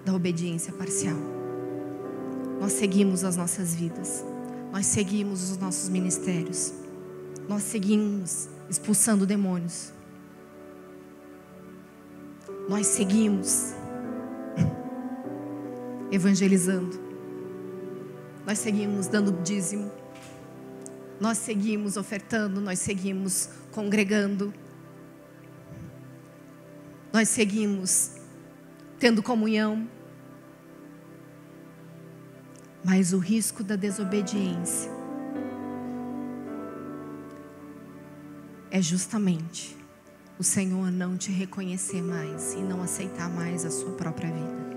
da 0.04 0.14
obediência 0.14 0.72
parcial. 0.72 1.16
Nós 2.60 2.72
seguimos 2.74 3.24
as 3.24 3.36
nossas 3.36 3.74
vidas, 3.74 4.24
nós 4.72 4.86
seguimos 4.86 5.50
os 5.50 5.58
nossos 5.58 5.88
ministérios, 5.88 6.72
nós 7.48 7.64
seguimos 7.64 8.48
expulsando 8.70 9.26
demônios, 9.26 9.92
nós 12.68 12.86
seguimos 12.86 13.75
evangelizando. 16.10 17.00
Nós 18.46 18.58
seguimos 18.58 19.06
dando 19.08 19.32
dízimo. 19.42 19.90
Nós 21.20 21.38
seguimos 21.38 21.96
ofertando, 21.96 22.60
nós 22.60 22.78
seguimos 22.78 23.48
congregando. 23.72 24.52
Nós 27.12 27.28
seguimos 27.28 28.12
tendo 28.98 29.22
comunhão. 29.22 29.88
Mas 32.84 33.12
o 33.12 33.18
risco 33.18 33.64
da 33.64 33.74
desobediência 33.74 34.92
é 38.70 38.80
justamente 38.80 39.76
o 40.38 40.44
Senhor 40.44 40.90
não 40.90 41.16
te 41.16 41.32
reconhecer 41.32 42.02
mais 42.02 42.52
e 42.52 42.58
não 42.58 42.82
aceitar 42.82 43.28
mais 43.30 43.64
a 43.64 43.70
sua 43.70 43.92
própria 43.92 44.30
vida. 44.30 44.75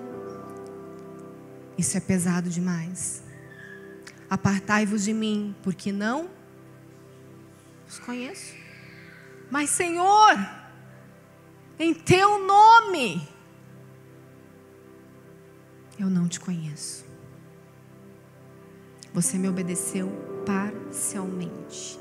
Isso 1.80 1.96
é 1.96 2.02
pesado 2.02 2.50
demais. 2.50 3.24
Apartai-vos 4.30 5.06
de 5.06 5.14
mim, 5.14 5.56
porque 5.64 5.94
não 5.94 6.30
os 7.88 7.98
conheço. 8.00 8.54
Mas, 9.50 9.70
Senhor, 9.70 10.36
em 11.80 11.94
teu 11.94 12.46
nome, 12.46 13.26
eu 15.98 16.10
não 16.10 16.28
te 16.28 16.38
conheço. 16.42 17.06
Você 19.14 19.38
me 19.38 19.48
obedeceu 19.48 20.12
parcialmente. 20.46 21.98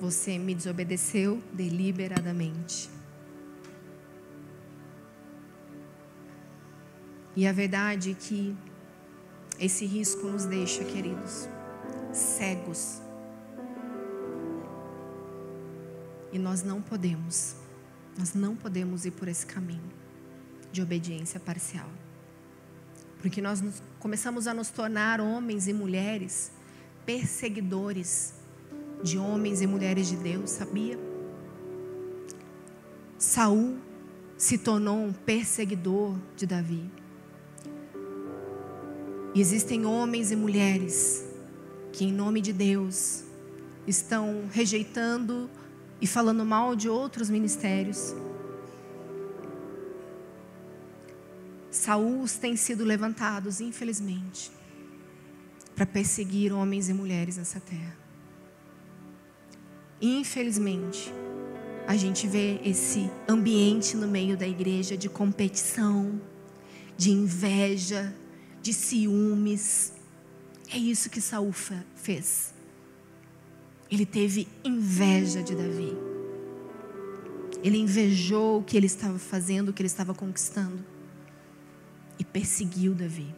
Você 0.00 0.38
me 0.38 0.54
desobedeceu 0.54 1.42
deliberadamente. 1.52 2.88
E 7.34 7.46
a 7.46 7.52
verdade 7.52 8.10
é 8.10 8.14
que 8.14 8.56
esse 9.58 9.86
risco 9.86 10.26
nos 10.26 10.44
deixa, 10.44 10.84
queridos, 10.84 11.48
cegos. 12.12 13.00
E 16.32 16.38
nós 16.38 16.62
não 16.62 16.80
podemos, 16.80 17.56
nós 18.18 18.34
não 18.34 18.56
podemos 18.56 19.04
ir 19.04 19.12
por 19.12 19.28
esse 19.28 19.46
caminho 19.46 19.92
de 20.70 20.82
obediência 20.82 21.38
parcial. 21.38 21.88
Porque 23.20 23.40
nós 23.40 23.62
começamos 23.98 24.46
a 24.46 24.54
nos 24.54 24.70
tornar 24.70 25.20
homens 25.20 25.68
e 25.68 25.72
mulheres 25.72 26.50
perseguidores 27.04 28.34
de 29.02 29.18
homens 29.18 29.60
e 29.60 29.66
mulheres 29.66 30.08
de 30.08 30.16
Deus, 30.16 30.50
sabia? 30.50 30.98
Saul 33.18 33.78
se 34.36 34.58
tornou 34.58 34.98
um 34.98 35.12
perseguidor 35.12 36.16
de 36.36 36.46
Davi. 36.46 36.90
E 39.34 39.40
existem 39.40 39.86
homens 39.86 40.30
e 40.30 40.36
mulheres 40.36 41.24
que, 41.92 42.04
em 42.04 42.12
nome 42.12 42.40
de 42.40 42.52
Deus, 42.52 43.24
estão 43.86 44.44
rejeitando 44.52 45.48
e 46.00 46.06
falando 46.06 46.44
mal 46.44 46.76
de 46.76 46.88
outros 46.88 47.30
ministérios. 47.30 48.14
Saús 51.70 52.36
têm 52.36 52.56
sido 52.56 52.84
levantados, 52.84 53.60
infelizmente, 53.60 54.50
para 55.74 55.86
perseguir 55.86 56.52
homens 56.52 56.88
e 56.90 56.92
mulheres 56.92 57.38
nessa 57.38 57.58
terra. 57.58 57.96
Infelizmente, 60.00 61.12
a 61.86 61.96
gente 61.96 62.26
vê 62.26 62.60
esse 62.64 63.10
ambiente 63.26 63.96
no 63.96 64.06
meio 64.06 64.36
da 64.36 64.46
igreja 64.46 64.96
de 64.96 65.08
competição, 65.08 66.20
de 66.96 67.10
inveja, 67.10 68.14
de 68.62 68.72
ciúmes. 68.72 69.92
É 70.70 70.78
isso 70.78 71.10
que 71.10 71.20
Saul 71.20 71.52
fez. 71.96 72.54
Ele 73.90 74.06
teve 74.06 74.48
inveja 74.64 75.42
de 75.42 75.54
Davi. 75.54 75.94
Ele 77.62 77.78
invejou 77.78 78.60
o 78.60 78.62
que 78.62 78.76
ele 78.76 78.86
estava 78.86 79.18
fazendo, 79.18 79.68
o 79.68 79.72
que 79.72 79.82
ele 79.82 79.86
estava 79.88 80.14
conquistando. 80.14 80.82
E 82.18 82.24
perseguiu 82.24 82.94
Davi. 82.94 83.34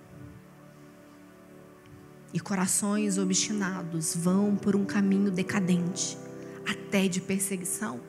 E 2.33 2.39
corações 2.41 3.19
obstinados 3.19 4.15
vão 4.15 4.57
por 4.57 4.77
um 4.77 4.85
caminho 4.85 5.31
decadente, 5.31 6.17
até 6.69 7.09
de 7.09 7.21
perseguição. 7.21 8.01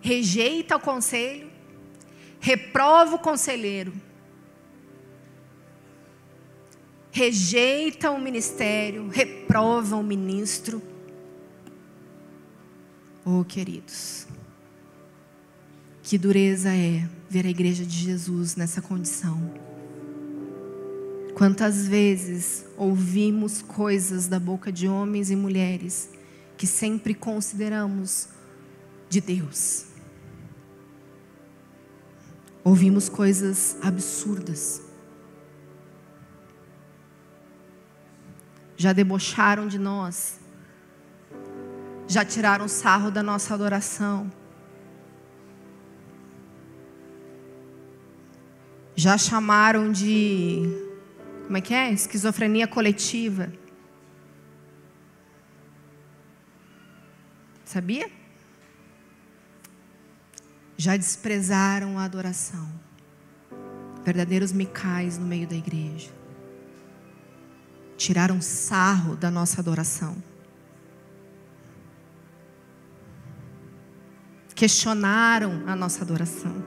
Rejeita 0.00 0.76
o 0.76 0.80
conselho, 0.80 1.50
reprova 2.40 3.16
o 3.16 3.18
conselheiro, 3.18 3.92
rejeita 7.10 8.10
o 8.10 8.20
ministério, 8.20 9.08
reprova 9.08 9.96
o 9.96 10.02
ministro. 10.02 10.82
Oh, 13.24 13.44
queridos, 13.44 14.26
que 16.02 16.16
dureza 16.16 16.74
é 16.74 17.08
ver 17.28 17.46
a 17.46 17.50
igreja 17.50 17.84
de 17.84 17.96
Jesus 17.96 18.56
nessa 18.56 18.80
condição. 18.80 19.38
Quantas 21.34 21.86
vezes 21.86 22.66
ouvimos 22.76 23.62
coisas 23.62 24.26
da 24.26 24.38
boca 24.38 24.70
de 24.70 24.88
homens 24.88 25.30
e 25.30 25.36
mulheres 25.36 26.10
que 26.56 26.66
sempre 26.66 27.14
consideramos 27.14 28.28
de 29.08 29.20
Deus. 29.20 29.86
Ouvimos 32.62 33.08
coisas 33.08 33.78
absurdas. 33.80 34.89
Já 38.80 38.94
debocharam 38.94 39.68
de 39.68 39.78
nós. 39.78 40.40
Já 42.08 42.24
tiraram 42.24 42.66
sarro 42.66 43.10
da 43.10 43.22
nossa 43.22 43.52
adoração. 43.52 44.32
Já 48.96 49.18
chamaram 49.18 49.92
de. 49.92 50.62
Como 51.44 51.58
é 51.58 51.60
que 51.60 51.74
é? 51.74 51.92
Esquizofrenia 51.92 52.66
coletiva. 52.66 53.52
Sabia? 57.66 58.10
Já 60.78 60.96
desprezaram 60.96 61.98
a 61.98 62.04
adoração. 62.04 62.66
Verdadeiros 64.02 64.52
micais 64.52 65.18
no 65.18 65.26
meio 65.26 65.46
da 65.46 65.54
igreja. 65.54 66.19
Tiraram 68.00 68.40
sarro 68.40 69.14
da 69.14 69.30
nossa 69.30 69.60
adoração. 69.60 70.16
Questionaram 74.54 75.64
a 75.66 75.76
nossa 75.76 76.02
adoração. 76.02 76.64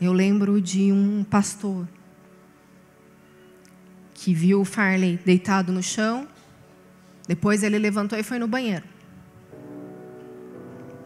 Eu 0.00 0.14
lembro 0.14 0.62
de 0.62 0.90
um 0.90 1.22
pastor 1.24 1.86
que 4.14 4.32
viu 4.32 4.62
o 4.62 4.64
Farley 4.64 5.20
deitado 5.22 5.70
no 5.70 5.82
chão. 5.82 6.26
Depois 7.28 7.62
ele 7.62 7.78
levantou 7.78 8.18
e 8.18 8.22
foi 8.22 8.38
no 8.38 8.48
banheiro. 8.48 8.86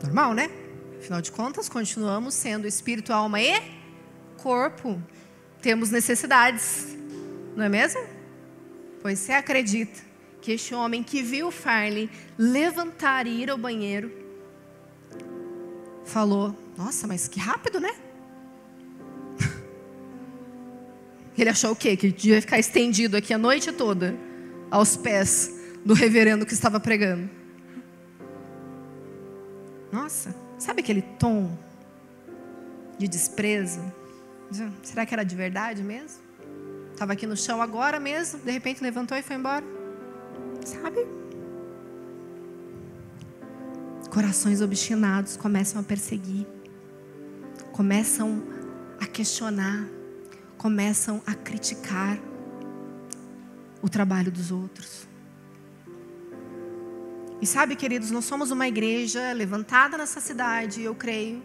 Normal, 0.01 0.33
né? 0.33 0.49
Afinal 1.01 1.21
de 1.21 1.33
contas, 1.33 1.69
continuamos 1.69 2.35
sendo 2.35 2.69
espírito, 2.69 3.13
alma 3.13 3.41
e 3.41 3.61
corpo. 4.37 5.03
Temos 5.61 5.91
necessidades, 5.91 6.97
não 7.57 7.65
é 7.65 7.69
mesmo? 7.69 8.01
Pois 9.01 9.19
você 9.19 9.33
acredita 9.33 10.01
que 10.41 10.53
este 10.53 10.75
homem 10.75 11.03
que 11.03 11.23
viu 11.23 11.51
Farley 11.51 12.11
levantar 12.37 13.27
e 13.27 13.43
ir 13.43 13.51
ao 13.51 13.59
banheiro 13.59 14.11
falou: 16.05 16.57
Nossa, 16.77 17.07
mas 17.07 17.29
que 17.29 17.39
rápido, 17.39 17.81
né? 17.81 17.95
Ele 21.37 21.51
achou 21.51 21.73
o 21.73 21.77
quê? 21.77 21.97
Que 21.97 22.11
devia 22.11 22.41
ficar 22.41 22.59
estendido 22.59 23.17
aqui 23.17 23.33
a 23.33 23.39
noite 23.39 23.73
toda, 23.73 24.17
aos 24.71 24.97
pés 24.97 25.55
do 25.85 25.95
reverendo 25.95 26.47
que 26.47 26.55
estava 26.55 26.81
pregando. 26.81 27.29
Nossa, 29.91 30.35
sabe 30.59 30.81
aquele 30.81 31.03
tom 31.03 31.57
de 32.99 33.09
desprezo? 33.09 33.81
Será 34.83 35.07
que 35.07 35.15
era 35.15 35.25
de 35.25 35.35
verdade 35.35 35.83
mesmo? 35.83 36.28
Estava 36.99 37.13
aqui 37.13 37.29
no 37.29 37.37
chão 37.37 37.63
agora 37.63 38.01
mesmo, 38.01 38.41
de 38.41 38.51
repente 38.51 38.83
levantou 38.83 39.17
e 39.17 39.23
foi 39.23 39.37
embora. 39.37 39.65
Sabe? 40.67 41.07
Corações 44.11 44.61
obstinados 44.61 45.37
começam 45.37 45.81
a 45.81 45.85
perseguir, 45.85 46.45
começam 47.71 48.43
a 49.01 49.07
questionar, 49.07 49.87
começam 50.57 51.23
a 51.25 51.35
criticar 51.35 52.19
o 53.81 53.89
trabalho 53.89 54.33
dos 54.33 54.51
outros. 54.51 55.07
E 57.41 57.47
sabe, 57.47 57.77
queridos, 57.77 58.11
nós 58.11 58.25
somos 58.25 58.51
uma 58.51 58.67
igreja 58.67 59.33
levantada 59.35 59.97
nessa 59.97 60.21
cidade, 60.21 60.83
eu 60.83 60.97
creio, 60.97 61.45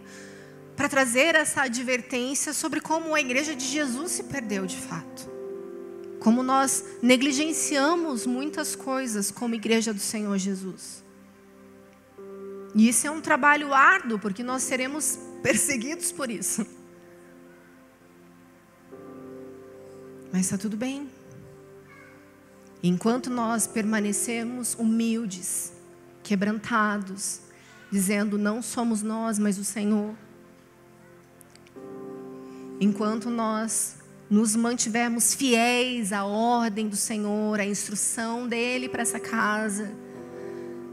para 0.74 0.88
trazer 0.88 1.36
essa 1.36 1.62
advertência 1.62 2.52
sobre 2.52 2.80
como 2.80 3.14
a 3.14 3.20
igreja 3.20 3.54
de 3.54 3.64
Jesus 3.64 4.10
se 4.10 4.24
perdeu 4.24 4.66
de 4.66 4.78
fato. 4.78 5.33
Como 6.24 6.42
nós 6.42 6.82
negligenciamos 7.02 8.24
muitas 8.24 8.74
coisas 8.74 9.30
como 9.30 9.54
igreja 9.54 9.92
do 9.92 10.00
Senhor 10.00 10.38
Jesus. 10.38 11.04
E 12.74 12.88
isso 12.88 13.06
é 13.06 13.10
um 13.10 13.20
trabalho 13.20 13.74
árduo, 13.74 14.18
porque 14.18 14.42
nós 14.42 14.62
seremos 14.62 15.18
perseguidos 15.42 16.10
por 16.10 16.30
isso. 16.30 16.66
Mas 20.32 20.46
está 20.46 20.56
tudo 20.56 20.78
bem. 20.78 21.10
Enquanto 22.82 23.28
nós 23.28 23.66
permanecemos 23.66 24.72
humildes, 24.78 25.74
quebrantados, 26.22 27.40
dizendo: 27.92 28.38
Não 28.38 28.62
somos 28.62 29.02
nós, 29.02 29.38
mas 29.38 29.58
o 29.58 29.64
Senhor. 29.64 30.14
Enquanto 32.80 33.28
nós 33.28 33.96
nos 34.28 34.56
mantivermos 34.56 35.34
fiéis 35.34 36.12
à 36.12 36.24
ordem 36.24 36.88
do 36.88 36.96
Senhor, 36.96 37.60
à 37.60 37.64
instrução 37.64 38.48
dele 38.48 38.88
para 38.88 39.02
essa 39.02 39.20
casa, 39.20 39.94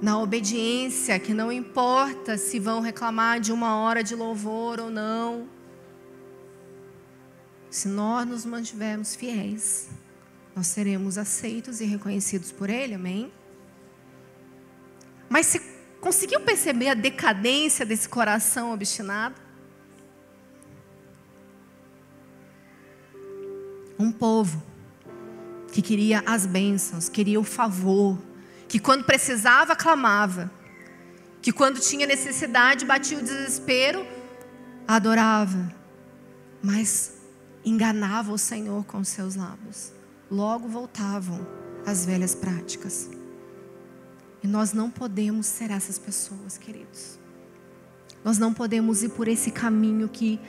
na 0.01 0.19
obediência, 0.19 1.17
que 1.19 1.33
não 1.33 1.51
importa 1.51 2.37
se 2.37 2.59
vão 2.59 2.81
reclamar 2.81 3.39
de 3.39 3.51
uma 3.51 3.77
hora 3.77 4.03
de 4.03 4.15
louvor 4.15 4.79
ou 4.79 4.89
não, 4.89 5.47
se 7.69 7.87
nós 7.87 8.27
nos 8.27 8.45
mantivermos 8.45 9.15
fiéis, 9.15 9.87
nós 10.53 10.67
seremos 10.67 11.17
aceitos 11.17 11.79
e 11.79 11.85
reconhecidos 11.85 12.51
por 12.51 12.69
Ele, 12.69 12.95
amém? 12.95 13.31
Mas 15.29 15.45
você 15.45 15.61
conseguiu 16.01 16.41
perceber 16.41 16.89
a 16.89 16.93
decadência 16.93 17.85
desse 17.85 18.09
coração 18.09 18.73
obstinado? 18.73 19.40
Um 24.01 24.11
povo 24.11 24.63
que 25.71 25.79
queria 25.79 26.23
as 26.25 26.47
bênçãos, 26.47 27.07
queria 27.07 27.39
o 27.39 27.43
favor, 27.43 28.17
que 28.67 28.79
quando 28.79 29.03
precisava 29.03 29.75
clamava, 29.75 30.51
que 31.39 31.51
quando 31.51 31.79
tinha 31.79 32.07
necessidade 32.07 32.83
batia 32.83 33.19
o 33.19 33.21
desespero, 33.21 34.03
adorava, 34.87 35.71
mas 36.63 37.13
enganava 37.63 38.31
o 38.31 38.39
Senhor 38.39 38.83
com 38.85 39.03
seus 39.03 39.35
lábios. 39.35 39.91
Logo 40.31 40.67
voltavam 40.67 41.45
às 41.85 42.03
velhas 42.03 42.33
práticas. 42.33 43.07
E 44.41 44.47
nós 44.47 44.73
não 44.73 44.89
podemos 44.89 45.45
ser 45.45 45.69
essas 45.69 45.99
pessoas, 45.99 46.57
queridos. 46.57 47.19
Nós 48.23 48.39
não 48.39 48.51
podemos 48.51 49.03
ir 49.03 49.09
por 49.09 49.27
esse 49.27 49.51
caminho 49.51 50.09
que 50.09 50.39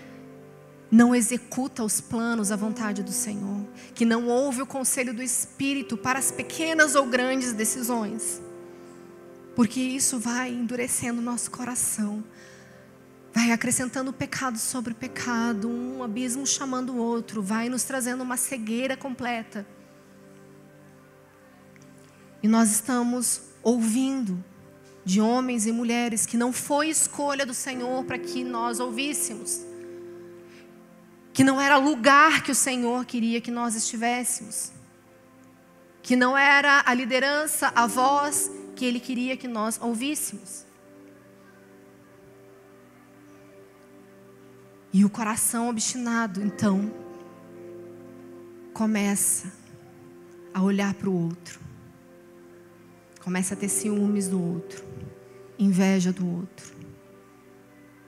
não 0.92 1.14
executa 1.14 1.82
os 1.82 2.02
planos, 2.02 2.52
a 2.52 2.56
vontade 2.56 3.02
do 3.02 3.10
Senhor, 3.10 3.66
que 3.94 4.04
não 4.04 4.28
ouve 4.28 4.60
o 4.60 4.66
conselho 4.66 5.14
do 5.14 5.22
Espírito 5.22 5.96
para 5.96 6.18
as 6.18 6.30
pequenas 6.30 6.94
ou 6.94 7.06
grandes 7.06 7.54
decisões, 7.54 8.42
porque 9.56 9.80
isso 9.80 10.18
vai 10.18 10.50
endurecendo 10.50 11.22
nosso 11.22 11.50
coração, 11.50 12.22
vai 13.32 13.52
acrescentando 13.52 14.12
pecado 14.12 14.58
sobre 14.58 14.92
pecado, 14.92 15.66
um 15.66 16.02
abismo 16.02 16.46
chamando 16.46 16.92
o 16.92 16.98
outro, 16.98 17.40
vai 17.40 17.70
nos 17.70 17.84
trazendo 17.84 18.22
uma 18.22 18.36
cegueira 18.36 18.94
completa. 18.94 19.66
E 22.42 22.48
nós 22.48 22.70
estamos 22.70 23.40
ouvindo 23.62 24.44
de 25.06 25.22
homens 25.22 25.66
e 25.66 25.72
mulheres 25.72 26.26
que 26.26 26.36
não 26.36 26.52
foi 26.52 26.90
escolha 26.90 27.46
do 27.46 27.54
Senhor 27.54 28.04
para 28.04 28.18
que 28.18 28.44
nós 28.44 28.78
ouvíssemos, 28.78 29.71
que 31.32 31.42
não 31.42 31.60
era 31.60 31.76
lugar 31.78 32.42
que 32.42 32.52
o 32.52 32.54
Senhor 32.54 33.04
queria 33.06 33.40
que 33.40 33.50
nós 33.50 33.74
estivéssemos, 33.74 34.70
que 36.02 36.14
não 36.14 36.36
era 36.36 36.82
a 36.84 36.92
liderança, 36.92 37.72
a 37.74 37.86
voz 37.86 38.50
que 38.76 38.84
ele 38.84 39.00
queria 39.00 39.36
que 39.36 39.48
nós 39.48 39.80
ouvíssemos. 39.80 40.66
E 44.92 45.04
o 45.04 45.10
coração 45.10 45.70
obstinado, 45.70 46.42
então, 46.42 46.92
começa 48.74 49.50
a 50.52 50.62
olhar 50.62 50.92
para 50.92 51.08
o 51.08 51.28
outro, 51.28 51.58
começa 53.20 53.54
a 53.54 53.56
ter 53.56 53.70
ciúmes 53.70 54.28
do 54.28 54.42
outro, 54.42 54.84
inveja 55.58 56.12
do 56.12 56.28
outro. 56.28 56.76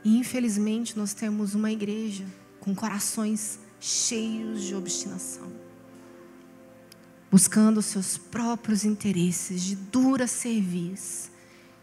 E 0.04 0.18
infelizmente 0.18 0.98
nós 0.98 1.14
temos 1.14 1.54
uma 1.54 1.72
igreja 1.72 2.26
com 2.64 2.74
corações 2.74 3.58
cheios 3.78 4.62
de 4.62 4.74
obstinação, 4.74 5.52
buscando 7.30 7.82
seus 7.82 8.16
próprios 8.16 8.84
interesses 8.84 9.62
de 9.62 9.76
dura 9.76 10.26
serviço, 10.26 11.30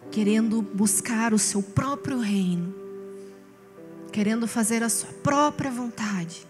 querendo 0.10 0.62
buscar 0.62 1.34
o 1.34 1.40
seu 1.40 1.62
próprio 1.62 2.20
reino 2.20 2.82
querendo 4.12 4.48
fazer 4.48 4.84
a 4.84 4.90
sua 4.90 5.12
própria 5.24 5.72
vontade. 5.72 6.46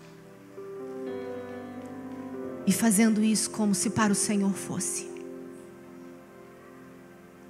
E 2.65 2.71
fazendo 2.71 3.23
isso 3.23 3.49
como 3.49 3.75
se 3.75 3.91
para 3.91 4.11
o 4.11 4.15
Senhor 4.15 4.53
fosse. 4.53 5.09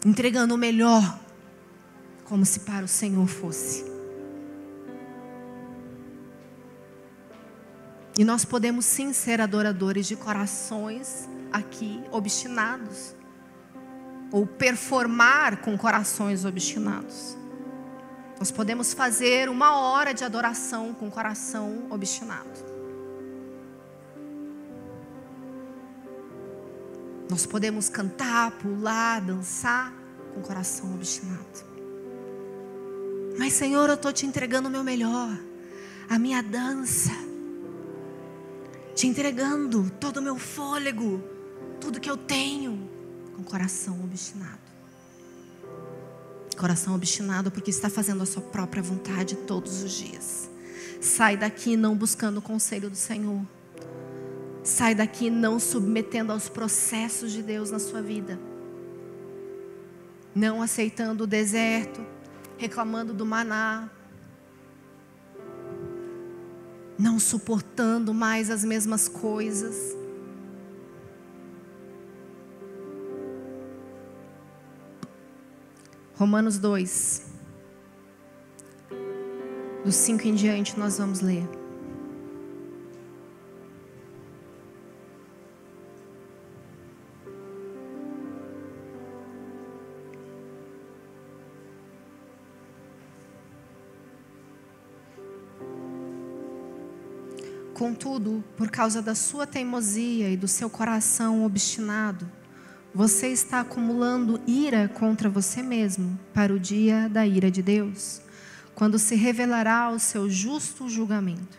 Entregando 0.05 0.55
o 0.55 0.57
melhor 0.57 1.19
como 2.25 2.45
se 2.45 2.61
para 2.61 2.85
o 2.85 2.87
Senhor 2.87 3.27
fosse. 3.27 3.90
E 8.21 8.23
nós 8.23 8.45
podemos 8.45 8.85
sim 8.85 9.13
ser 9.13 9.41
adoradores 9.41 10.05
de 10.05 10.15
corações 10.15 11.27
aqui 11.51 12.03
obstinados, 12.11 13.15
ou 14.31 14.45
performar 14.45 15.57
com 15.61 15.75
corações 15.75 16.45
obstinados. 16.45 17.35
Nós 18.37 18.51
podemos 18.51 18.93
fazer 18.93 19.49
uma 19.49 19.75
hora 19.75 20.13
de 20.13 20.23
adoração 20.23 20.93
com 20.93 21.09
coração 21.09 21.87
obstinado. 21.89 22.63
Nós 27.27 27.47
podemos 27.47 27.89
cantar, 27.89 28.51
pular, 28.51 29.19
dançar 29.19 29.91
com 30.35 30.43
coração 30.43 30.93
obstinado. 30.93 31.65
Mas, 33.39 33.53
Senhor, 33.53 33.89
eu 33.89 33.95
estou 33.95 34.13
te 34.13 34.27
entregando 34.27 34.69
o 34.69 34.71
meu 34.71 34.83
melhor, 34.83 35.35
a 36.07 36.19
minha 36.19 36.43
dança, 36.43 37.30
te 38.95 39.07
entregando 39.07 39.89
todo 39.99 40.17
o 40.17 40.21
meu 40.21 40.37
fôlego, 40.37 41.23
tudo 41.79 41.99
que 41.99 42.09
eu 42.09 42.17
tenho, 42.17 42.89
com 43.35 43.43
coração 43.43 44.03
obstinado. 44.03 44.59
Coração 46.57 46.93
obstinado 46.93 47.49
porque 47.49 47.71
está 47.71 47.89
fazendo 47.89 48.21
a 48.21 48.25
sua 48.25 48.41
própria 48.41 48.83
vontade 48.83 49.35
todos 49.35 49.81
os 49.81 49.91
dias. 49.91 50.49
Sai 50.99 51.35
daqui 51.35 51.75
não 51.75 51.95
buscando 51.95 52.37
o 52.37 52.41
conselho 52.41 52.89
do 52.89 52.95
Senhor. 52.95 53.41
Sai 54.63 54.93
daqui 54.93 55.31
não 55.31 55.59
submetendo 55.59 56.31
aos 56.31 56.47
processos 56.47 57.31
de 57.31 57.41
Deus 57.41 57.71
na 57.71 57.79
sua 57.79 58.01
vida. 58.01 58.39
Não 60.35 60.61
aceitando 60.61 61.23
o 61.23 61.27
deserto, 61.27 62.05
reclamando 62.57 63.11
do 63.11 63.25
maná. 63.25 63.89
Não 67.01 67.17
suportando 67.17 68.13
mais 68.13 68.51
as 68.51 68.63
mesmas 68.63 69.07
coisas 69.09 69.97
Romanos 76.21 76.59
2, 76.59 77.25
do 79.83 79.91
5 79.91 80.27
em 80.27 80.35
diante, 80.35 80.77
nós 80.77 80.99
vamos 80.99 81.19
ler. 81.19 81.60
Contudo, 97.81 98.43
por 98.55 98.69
causa 98.69 99.01
da 99.01 99.15
sua 99.15 99.47
teimosia 99.47 100.29
e 100.29 100.37
do 100.37 100.47
seu 100.47 100.69
coração 100.69 101.43
obstinado, 101.43 102.29
você 102.93 103.29
está 103.29 103.61
acumulando 103.61 104.39
ira 104.45 104.87
contra 104.87 105.27
você 105.27 105.63
mesmo 105.63 106.19
para 106.31 106.53
o 106.53 106.59
dia 106.59 107.09
da 107.09 107.25
ira 107.25 107.49
de 107.49 107.63
Deus, 107.63 108.21
quando 108.75 108.99
se 108.99 109.15
revelará 109.15 109.89
o 109.89 109.97
seu 109.97 110.29
justo 110.29 110.87
julgamento. 110.87 111.57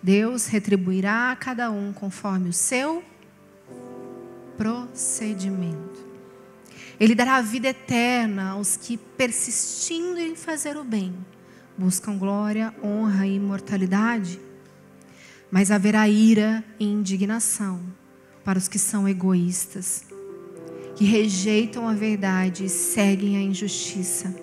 Deus 0.00 0.46
retribuirá 0.46 1.32
a 1.32 1.36
cada 1.36 1.72
um 1.72 1.92
conforme 1.92 2.50
o 2.50 2.52
seu 2.52 3.02
procedimento. 4.56 6.06
Ele 7.00 7.16
dará 7.16 7.40
vida 7.40 7.70
eterna 7.70 8.50
aos 8.50 8.76
que, 8.76 8.96
persistindo 8.96 10.20
em 10.20 10.36
fazer 10.36 10.76
o 10.76 10.84
bem, 10.84 11.12
buscam 11.76 12.16
glória, 12.16 12.72
honra 12.80 13.26
e 13.26 13.34
imortalidade. 13.34 14.46
Mas 15.50 15.70
haverá 15.70 16.08
ira 16.08 16.64
e 16.78 16.84
indignação 16.84 17.80
para 18.44 18.58
os 18.58 18.68
que 18.68 18.78
são 18.78 19.08
egoístas 19.08 20.04
que 20.98 21.04
rejeitam 21.04 21.86
a 21.86 21.94
verdade 21.94 22.64
e 22.64 22.68
seguem 22.68 23.36
a 23.36 23.40
injustiça. 23.40 24.34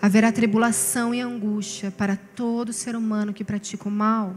Haverá 0.00 0.32
tribulação 0.32 1.14
e 1.14 1.20
angústia 1.20 1.90
para 1.90 2.16
todo 2.16 2.72
ser 2.72 2.96
humano 2.96 3.34
que 3.34 3.44
pratica 3.44 3.86
o 3.86 3.92
mal, 3.92 4.34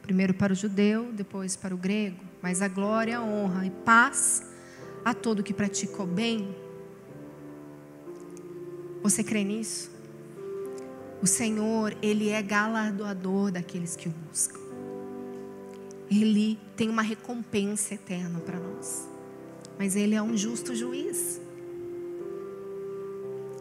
primeiro 0.00 0.32
para 0.32 0.52
o 0.52 0.56
judeu, 0.56 1.10
depois 1.12 1.56
para 1.56 1.74
o 1.74 1.76
grego, 1.76 2.20
mas 2.40 2.62
a 2.62 2.68
glória, 2.68 3.18
a 3.18 3.22
honra 3.22 3.66
e 3.66 3.70
paz 3.70 4.44
a 5.04 5.12
todo 5.12 5.42
que 5.42 5.52
pratica 5.52 6.04
o 6.04 6.06
bem. 6.06 6.54
Você 9.02 9.24
crê 9.24 9.42
nisso? 9.42 9.90
O 11.20 11.26
Senhor, 11.26 11.96
Ele 12.00 12.28
é 12.28 12.40
galardoador 12.40 13.50
daqueles 13.50 13.96
que 13.96 14.08
o 14.08 14.14
buscam. 14.28 14.67
Ele 16.10 16.58
tem 16.76 16.88
uma 16.88 17.02
recompensa 17.02 17.94
eterna 17.94 18.40
para 18.40 18.58
nós 18.58 19.08
mas 19.78 19.94
Ele 19.94 20.16
é 20.16 20.20
um 20.20 20.36
justo 20.36 20.74
juiz. 20.74 21.40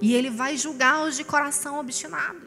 E 0.01 0.15
Ele 0.15 0.31
vai 0.31 0.57
julgar 0.57 1.05
os 1.05 1.15
de 1.15 1.23
coração 1.23 1.79
obstinado. 1.79 2.41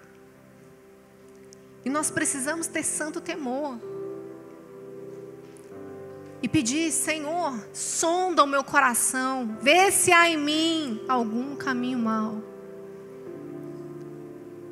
E 1.85 1.89
nós 1.89 2.11
precisamos 2.11 2.67
ter 2.67 2.83
santo 2.83 3.21
temor. 3.21 3.79
E 6.43 6.49
pedir, 6.49 6.91
Senhor, 6.91 7.55
sonda 7.73 8.43
o 8.43 8.47
meu 8.47 8.65
coração, 8.65 9.57
vê 9.63 9.91
se 9.93 10.11
há 10.11 10.29
em 10.29 10.37
mim 10.37 11.05
algum 11.09 11.55
caminho 11.55 11.99
mau. 11.99 12.43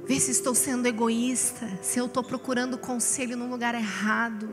Vê 0.04 0.18
se 0.18 0.30
estou 0.30 0.54
sendo 0.54 0.86
egoísta, 0.86 1.78
se 1.82 1.98
eu 1.98 2.06
estou 2.06 2.24
procurando 2.24 2.78
conselho 2.78 3.36
no 3.36 3.48
lugar 3.48 3.74
errado. 3.74 4.48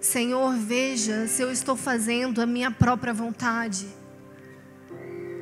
Senhor, 0.00 0.56
veja 0.56 1.26
se 1.26 1.42
eu 1.42 1.52
estou 1.52 1.76
fazendo 1.76 2.40
a 2.40 2.46
minha 2.46 2.70
própria 2.70 3.12
vontade. 3.12 3.86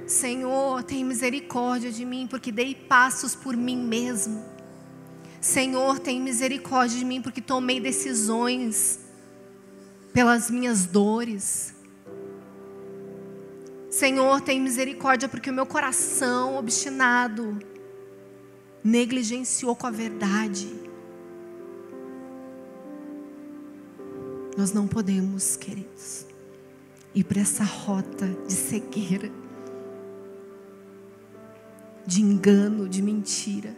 Senhor, 0.05 0.83
tem 0.83 1.05
misericórdia 1.05 1.93
de 1.93 2.05
mim, 2.05 2.27
porque 2.27 2.51
dei 2.51 2.75
passos 2.75 3.37
por 3.37 3.57
mim 3.57 3.77
mesmo. 3.77 4.45
Senhor, 5.41 6.01
tem 6.01 6.21
misericórdia 6.21 6.99
de 6.99 7.05
mim, 7.05 7.23
porque 7.23 7.41
tomei 7.41 7.79
decisões 7.79 8.99
pelas 10.13 10.51
minhas 10.51 10.87
dores. 10.87 11.75
Senhor, 13.91 14.41
tem 14.41 14.61
misericórdia, 14.61 15.29
porque 15.29 15.51
o 15.51 15.53
meu 15.53 15.67
coração 15.67 16.57
obstinado 16.57 17.59
negligenciou 18.83 19.77
com 19.77 19.87
a 19.87 19.91
verdade. 19.91 20.88
Nós 24.59 24.73
não 24.73 24.89
podemos, 24.89 25.55
queridos, 25.55 26.27
ir 27.15 27.23
para 27.23 27.41
essa 27.43 27.63
rota 27.63 28.27
de 28.45 28.55
cegueira, 28.55 29.31
de 32.05 32.21
engano, 32.21 32.89
de 32.89 33.01
mentira. 33.01 33.77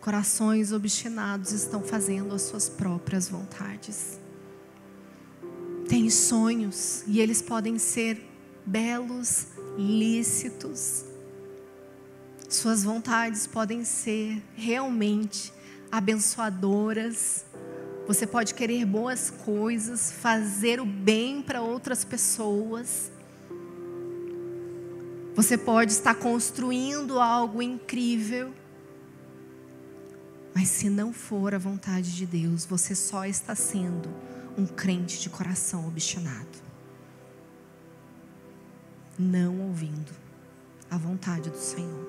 Corações 0.00 0.72
obstinados 0.72 1.52
estão 1.52 1.82
fazendo 1.82 2.34
as 2.34 2.40
suas 2.40 2.70
próprias 2.70 3.28
vontades. 3.28 4.18
Tem 5.86 6.08
sonhos 6.08 7.04
e 7.06 7.20
eles 7.20 7.42
podem 7.42 7.78
ser 7.78 8.26
belos, 8.64 9.48
lícitos. 9.76 11.04
Suas 12.48 12.84
vontades 12.84 13.46
podem 13.46 13.84
ser 13.84 14.42
realmente 14.56 15.52
abençoadoras 15.90 17.44
você 18.06 18.26
pode 18.26 18.54
querer 18.54 18.84
boas 18.84 19.30
coisas, 19.30 20.12
fazer 20.12 20.80
o 20.80 20.84
bem 20.84 21.42
para 21.42 21.62
outras 21.62 22.04
pessoas, 22.04 23.10
Você 25.34 25.56
pode 25.56 25.92
estar 25.92 26.14
construindo 26.14 27.18
algo 27.18 27.62
incrível, 27.62 28.52
mas 30.54 30.68
se 30.68 30.90
não 30.90 31.10
for 31.10 31.54
a 31.54 31.58
vontade 31.58 32.14
de 32.14 32.26
Deus, 32.26 32.66
você 32.66 32.94
só 32.94 33.24
está 33.24 33.54
sendo 33.54 34.10
um 34.58 34.66
crente 34.66 35.18
de 35.20 35.30
coração 35.30 35.88
obstinado. 35.88 36.60
Não 39.18 39.58
ouvindo 39.68 40.12
a 40.90 40.98
vontade 40.98 41.48
do 41.48 41.56
Senhor. 41.56 42.06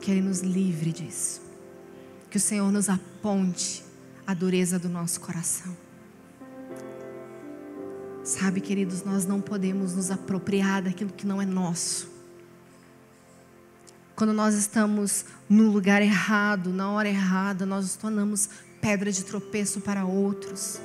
Que 0.00 0.12
Ele 0.12 0.22
nos 0.22 0.40
livre 0.40 0.92
disso. 0.92 1.42
Que 2.30 2.36
o 2.36 2.40
Senhor 2.40 2.70
nos 2.70 2.88
aponte 2.88 3.82
a 4.30 4.34
dureza 4.34 4.78
do 4.78 4.88
nosso 4.88 5.20
coração. 5.20 5.76
Sabe, 8.22 8.60
queridos, 8.60 9.02
nós 9.02 9.26
não 9.26 9.40
podemos 9.40 9.96
nos 9.96 10.08
apropriar 10.08 10.82
daquilo 10.82 11.10
que 11.10 11.26
não 11.26 11.42
é 11.42 11.44
nosso. 11.44 12.08
Quando 14.14 14.32
nós 14.32 14.54
estamos 14.54 15.24
no 15.48 15.68
lugar 15.68 16.00
errado, 16.00 16.70
na 16.70 16.92
hora 16.92 17.08
errada, 17.08 17.66
nós 17.66 17.86
nos 17.86 17.96
tornamos 17.96 18.48
pedra 18.80 19.10
de 19.10 19.24
tropeço 19.24 19.80
para 19.80 20.04
outros. 20.04 20.78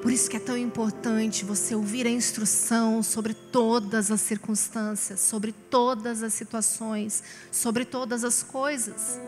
Por 0.00 0.12
isso 0.12 0.30
que 0.30 0.36
é 0.36 0.40
tão 0.40 0.56
importante 0.56 1.44
você 1.44 1.74
ouvir 1.74 2.06
a 2.06 2.10
instrução 2.10 3.02
sobre 3.02 3.34
todas 3.34 4.12
as 4.12 4.20
circunstâncias, 4.20 5.18
sobre 5.18 5.50
todas 5.50 6.22
as 6.22 6.32
situações, 6.32 7.24
sobre 7.50 7.84
todas 7.84 8.22
as 8.22 8.44
coisas. 8.44 9.18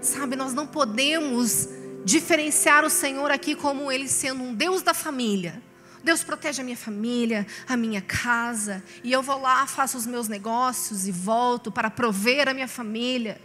Sabe, 0.00 0.36
nós 0.36 0.54
não 0.54 0.66
podemos 0.66 1.68
diferenciar 2.04 2.84
o 2.84 2.90
Senhor 2.90 3.30
aqui 3.30 3.54
como 3.54 3.90
Ele 3.90 4.08
sendo 4.08 4.42
um 4.42 4.54
Deus 4.54 4.82
da 4.82 4.94
família. 4.94 5.62
Deus 6.04 6.22
protege 6.22 6.62
a 6.62 6.64
minha 6.64 6.76
família, 6.76 7.44
a 7.66 7.76
minha 7.76 8.00
casa, 8.00 8.80
e 9.02 9.10
eu 9.10 9.22
vou 9.22 9.40
lá, 9.40 9.66
faço 9.66 9.98
os 9.98 10.06
meus 10.06 10.28
negócios 10.28 11.08
e 11.08 11.10
volto 11.10 11.72
para 11.72 11.90
prover 11.90 12.48
a 12.48 12.54
minha 12.54 12.68
família. 12.68 13.40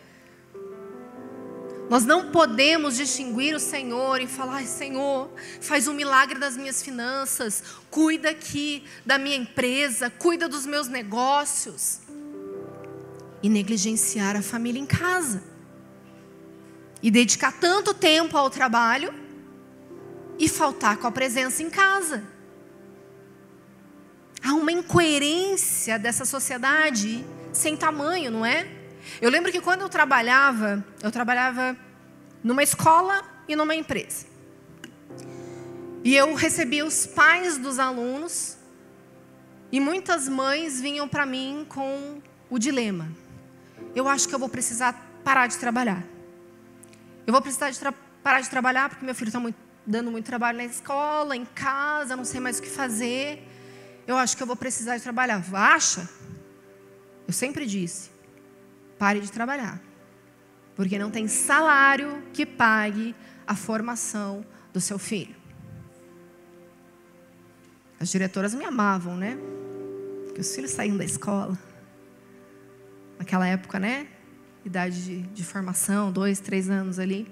Nós 1.89 2.05
não 2.05 2.31
podemos 2.31 2.95
distinguir 2.95 3.55
o 3.55 3.59
Senhor 3.59 4.21
e 4.21 4.27
falar, 4.27 4.63
Senhor, 4.65 5.29
faz 5.59 5.87
um 5.87 5.93
milagre 5.93 6.39
das 6.39 6.55
minhas 6.55 6.83
finanças, 6.83 7.63
cuida 7.89 8.29
aqui 8.29 8.85
da 9.05 9.17
minha 9.17 9.35
empresa, 9.35 10.09
cuida 10.09 10.47
dos 10.47 10.65
meus 10.65 10.87
negócios. 10.87 11.99
E 13.43 13.49
negligenciar 13.49 14.37
a 14.37 14.41
família 14.41 14.79
em 14.79 14.85
casa. 14.85 15.50
E 17.01 17.09
dedicar 17.09 17.51
tanto 17.53 17.93
tempo 17.93 18.37
ao 18.37 18.49
trabalho 18.49 19.13
e 20.37 20.47
faltar 20.47 20.97
com 20.97 21.07
a 21.07 21.11
presença 21.11 21.63
em 21.63 21.69
casa. 21.69 22.23
Há 24.43 24.53
uma 24.53 24.71
incoerência 24.71 25.99
dessa 25.99 26.25
sociedade 26.25 27.25
sem 27.53 27.77
tamanho, 27.77 28.31
não 28.31 28.45
é? 28.45 28.67
Eu 29.21 29.29
lembro 29.29 29.51
que 29.51 29.61
quando 29.61 29.81
eu 29.81 29.89
trabalhava, 29.89 30.83
eu 31.01 31.11
trabalhava 31.11 31.77
numa 32.43 32.63
escola 32.63 33.23
e 33.47 33.55
numa 33.55 33.75
empresa. 33.75 34.25
E 36.03 36.15
eu 36.15 36.33
recebia 36.33 36.85
os 36.85 37.05
pais 37.05 37.57
dos 37.57 37.77
alunos 37.77 38.57
e 39.71 39.79
muitas 39.79 40.27
mães 40.27 40.81
vinham 40.81 41.07
para 41.07 41.25
mim 41.25 41.65
com 41.69 42.19
o 42.49 42.57
dilema: 42.57 43.07
eu 43.95 44.07
acho 44.07 44.27
que 44.27 44.33
eu 44.33 44.39
vou 44.39 44.49
precisar 44.49 44.93
parar 45.23 45.47
de 45.47 45.57
trabalhar. 45.57 46.03
Eu 47.25 47.33
vou 47.33 47.41
precisar 47.41 47.69
de 47.69 47.79
parar 48.23 48.41
de 48.41 48.49
trabalhar 48.49 48.89
porque 48.89 49.05
meu 49.05 49.15
filho 49.15 49.29
está 49.29 49.41
dando 49.85 50.11
muito 50.11 50.25
trabalho 50.25 50.57
na 50.57 50.65
escola, 50.65 51.35
em 51.35 51.45
casa, 51.45 52.15
não 52.15 52.25
sei 52.25 52.39
mais 52.39 52.59
o 52.59 52.61
que 52.61 52.69
fazer. 52.69 53.47
Eu 54.07 54.17
acho 54.17 54.35
que 54.35 54.43
eu 54.43 54.47
vou 54.47 54.55
precisar 54.55 54.97
de 54.97 55.03
trabalhar. 55.03 55.43
Acha? 55.53 56.09
Eu 57.27 57.33
sempre 57.33 57.65
disse: 57.65 58.09
pare 58.97 59.19
de 59.19 59.31
trabalhar. 59.31 59.81
Porque 60.75 60.97
não 60.97 61.11
tem 61.11 61.27
salário 61.27 62.23
que 62.33 62.45
pague 62.45 63.15
a 63.45 63.55
formação 63.55 64.45
do 64.73 64.79
seu 64.79 64.97
filho. 64.97 65.35
As 67.99 68.09
diretoras 68.09 68.53
me 68.53 68.65
amavam, 68.65 69.15
né? 69.15 69.37
Porque 70.25 70.41
os 70.41 70.55
filhos 70.55 70.71
saíam 70.71 70.97
da 70.97 71.05
escola. 71.05 71.57
Naquela 73.19 73.47
época, 73.47 73.77
né? 73.79 74.07
Idade 74.63 75.03
de, 75.03 75.21
de 75.21 75.43
formação, 75.43 76.11
dois, 76.11 76.39
três 76.39 76.69
anos 76.69 76.99
ali. 76.99 77.27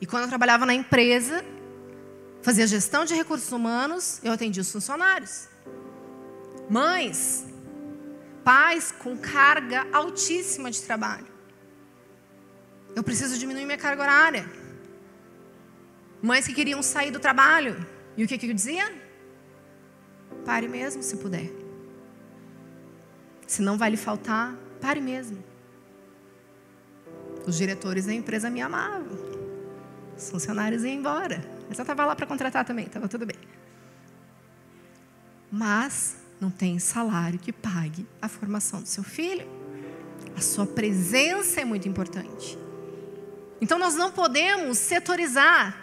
E 0.00 0.06
quando 0.06 0.24
eu 0.24 0.28
trabalhava 0.28 0.66
na 0.66 0.74
empresa, 0.74 1.44
fazia 2.42 2.66
gestão 2.66 3.04
de 3.04 3.14
recursos 3.14 3.50
humanos, 3.52 4.20
eu 4.22 4.32
atendia 4.32 4.60
os 4.60 4.70
funcionários. 4.70 5.48
Mães, 6.68 7.46
pais 8.42 8.92
com 8.92 9.16
carga 9.16 9.86
altíssima 9.92 10.70
de 10.70 10.82
trabalho. 10.82 11.26
Eu 12.94 13.02
preciso 13.02 13.38
diminuir 13.38 13.64
minha 13.64 13.78
carga 13.78 14.02
horária. 14.02 14.46
Mães 16.22 16.46
que 16.46 16.54
queriam 16.54 16.82
sair 16.82 17.10
do 17.10 17.18
trabalho. 17.18 17.86
E 18.16 18.24
o 18.24 18.28
que, 18.28 18.38
que 18.38 18.48
eu 18.48 18.54
dizia? 18.54 18.94
Pare 20.44 20.68
mesmo, 20.68 21.02
se 21.02 21.16
puder. 21.16 21.63
Se 23.54 23.62
não 23.62 23.78
vai 23.78 23.88
lhe 23.88 23.96
faltar, 23.96 24.52
pare 24.80 25.00
mesmo. 25.00 25.38
Os 27.46 27.56
diretores 27.56 28.04
da 28.04 28.12
empresa 28.12 28.50
me 28.50 28.60
amavam. 28.60 29.16
Os 30.18 30.28
funcionários 30.28 30.82
iam 30.82 30.92
embora. 30.92 31.36
Mas 31.68 31.78
eu 31.78 31.84
estava 31.84 32.04
lá 32.04 32.16
para 32.16 32.26
contratar 32.26 32.64
também, 32.64 32.86
estava 32.86 33.06
tudo 33.06 33.24
bem. 33.24 33.36
Mas 35.52 36.16
não 36.40 36.50
tem 36.50 36.80
salário 36.80 37.38
que 37.38 37.52
pague 37.52 38.04
a 38.20 38.28
formação 38.28 38.82
do 38.82 38.88
seu 38.88 39.04
filho. 39.04 39.46
A 40.36 40.40
sua 40.40 40.66
presença 40.66 41.60
é 41.60 41.64
muito 41.64 41.88
importante. 41.88 42.58
Então 43.60 43.78
nós 43.78 43.94
não 43.94 44.10
podemos 44.10 44.78
setorizar. 44.78 45.80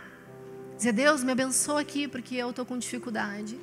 Dizer, 0.76 0.91
Deus, 0.91 1.24
me 1.24 1.32
abençoa 1.32 1.80
aqui 1.80 2.05
porque 2.05 2.36
eu 2.36 2.49
estou 2.49 2.65
com 2.65 2.78
dificuldade. 2.78 3.57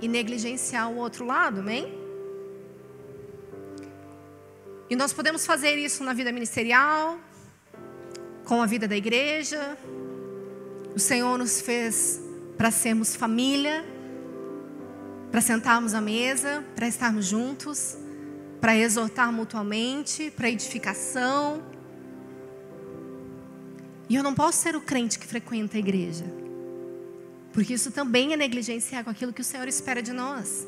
E 0.00 0.06
negligenciar 0.06 0.88
o 0.88 0.96
outro 0.96 1.26
lado, 1.26 1.58
amém? 1.58 2.01
E 4.90 4.96
nós 4.96 5.12
podemos 5.12 5.46
fazer 5.46 5.76
isso 5.76 6.04
na 6.04 6.12
vida 6.12 6.30
ministerial, 6.32 7.18
com 8.44 8.62
a 8.62 8.66
vida 8.66 8.86
da 8.86 8.96
igreja. 8.96 9.76
O 10.94 10.98
Senhor 10.98 11.38
nos 11.38 11.60
fez 11.60 12.20
para 12.56 12.70
sermos 12.70 13.16
família 13.16 13.84
para 15.32 15.40
sentarmos 15.40 15.94
à 15.94 16.00
mesa, 16.00 16.62
para 16.76 16.86
estarmos 16.86 17.24
juntos, 17.24 17.96
para 18.60 18.76
exortar 18.76 19.32
mutuamente, 19.32 20.30
para 20.30 20.50
edificação. 20.50 21.62
E 24.10 24.14
eu 24.14 24.22
não 24.22 24.34
posso 24.34 24.58
ser 24.58 24.76
o 24.76 24.80
crente 24.82 25.18
que 25.18 25.26
frequenta 25.26 25.78
a 25.78 25.80
igreja, 25.80 26.26
porque 27.50 27.72
isso 27.72 27.90
também 27.90 28.34
é 28.34 28.36
negligenciar 28.36 29.02
com 29.02 29.08
aquilo 29.08 29.32
que 29.32 29.40
o 29.40 29.44
Senhor 29.44 29.66
espera 29.66 30.02
de 30.02 30.12
nós. 30.12 30.66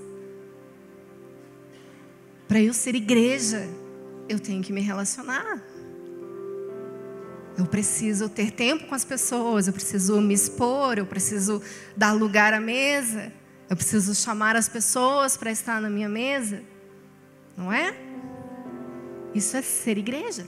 Para 2.49 2.63
eu 2.63 2.73
ser 2.73 2.95
igreja, 2.95 3.69
eu 4.29 4.39
tenho 4.39 4.63
que 4.63 4.73
me 4.73 4.81
relacionar. 4.81 5.63
Eu 7.57 7.67
preciso 7.67 8.29
ter 8.29 8.51
tempo 8.51 8.87
com 8.89 8.95
as 8.95 9.05
pessoas, 9.05 9.69
eu 9.69 9.73
preciso 9.73 10.21
me 10.21 10.35
expor, 10.35 10.99
eu 10.99 11.07
preciso 11.07 11.63
dar 11.97 12.13
lugar 12.13 12.53
à 12.53 12.61
mesa. 12.61 13.33
Eu 13.71 13.77
preciso 13.77 14.15
chamar 14.15 14.57
as 14.57 14.69
pessoas 14.69 15.37
para 15.37 15.51
estar 15.51 15.81
na 15.81 15.89
minha 15.89 16.09
mesa. 16.09 16.63
Não 17.57 17.73
é? 17.73 17.97
Isso 19.35 19.57
é 19.57 19.63
ser 19.63 19.99
igreja. 19.99 20.47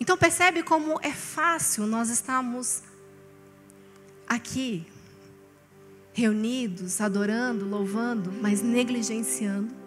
Então 0.00 0.16
percebe 0.16 0.62
como 0.62 0.98
é 1.02 1.12
fácil 1.12 1.86
nós 1.86 2.10
estarmos 2.10 2.82
aqui 4.26 4.86
reunidos, 6.12 7.00
adorando, 7.00 7.68
louvando, 7.68 8.32
mas 8.32 8.62
negligenciando 8.62 9.85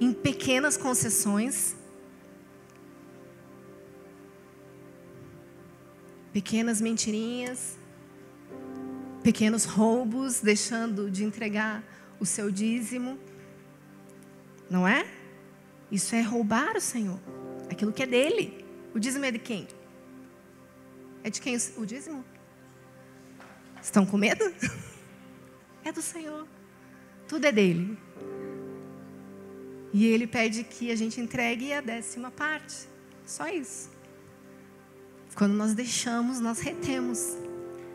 em 0.00 0.12
pequenas 0.12 0.76
concessões 0.76 1.76
pequenas 6.32 6.80
mentirinhas, 6.80 7.76
pequenos 9.24 9.64
roubos, 9.64 10.40
deixando 10.40 11.10
de 11.10 11.24
entregar 11.24 11.82
o 12.20 12.24
seu 12.24 12.48
dízimo. 12.48 13.18
Não 14.70 14.86
é? 14.86 15.04
Isso 15.90 16.14
é 16.14 16.20
roubar 16.20 16.76
o 16.76 16.80
Senhor, 16.80 17.18
aquilo 17.70 17.92
que 17.92 18.04
é 18.04 18.06
dele. 18.06 18.64
O 18.94 19.00
dízimo 19.00 19.24
é 19.24 19.32
de 19.32 19.38
quem? 19.40 19.66
É 21.24 21.30
de 21.30 21.40
quem 21.40 21.56
o 21.76 21.84
dízimo? 21.84 22.24
Estão 23.82 24.06
com 24.06 24.16
medo? 24.16 24.44
É 25.84 25.92
do 25.92 26.02
Senhor. 26.02 26.46
Tudo 27.26 27.46
é 27.46 27.52
dele. 27.52 27.96
E 29.92 30.06
ele 30.06 30.26
pede 30.26 30.64
que 30.64 30.90
a 30.90 30.96
gente 30.96 31.20
entregue 31.20 31.72
a 31.72 31.80
décima 31.80 32.30
parte. 32.30 32.88
Só 33.24 33.48
isso. 33.48 33.90
Quando 35.34 35.52
nós 35.52 35.74
deixamos, 35.74 36.40
nós 36.40 36.60
retemos 36.60 37.36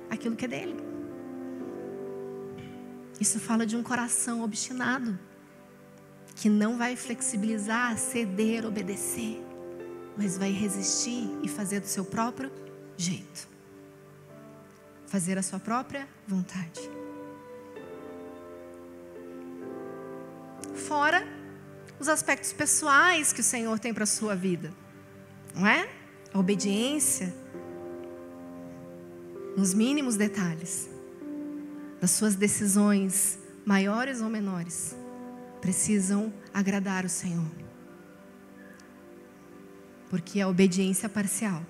aquilo 0.10 0.36
que 0.36 0.46
é 0.46 0.48
dele. 0.48 0.76
Isso 3.20 3.40
fala 3.40 3.66
de 3.66 3.76
um 3.76 3.84
coração 3.84 4.44
obstinado, 4.44 5.18
que 6.36 6.50
não 6.50 6.78
vai 6.78 6.96
flexibilizar, 6.96 7.98
ceder, 7.98 8.66
obedecer, 8.66 9.42
mas 10.18 10.38
vai 10.38 10.52
resistir 10.52 11.30
e 11.44 11.48
fazer 11.48 11.80
do 11.80 11.88
seu 11.88 12.04
próprio 12.04 12.52
jeito. 12.98 13.48
Fazer 15.06 15.38
a 15.38 15.44
sua 15.44 15.60
própria 15.60 16.08
vontade. 16.28 16.82
Fora 20.76 21.33
os 22.04 22.10
aspectos 22.10 22.52
pessoais 22.52 23.32
que 23.32 23.40
o 23.40 23.44
Senhor 23.44 23.80
tem 23.80 23.94
para 23.94 24.04
a 24.04 24.08
sua 24.08 24.36
vida, 24.36 24.74
não 25.56 25.66
é? 25.66 25.90
A 26.34 26.38
obediência 26.38 27.34
nos 29.56 29.74
mínimos 29.74 30.18
detalhes 30.18 30.90
das 32.02 32.12
suas 32.12 32.36
decisões, 32.36 33.40
maiores 33.66 34.22
ou 34.22 34.30
menores, 34.30 34.96
precisam 35.62 36.34
agradar 36.54 37.06
o 37.06 37.10
Senhor. 37.10 37.50
Porque 40.10 40.42
a 40.42 40.48
obediência 40.50 41.08
parcial 41.08 41.64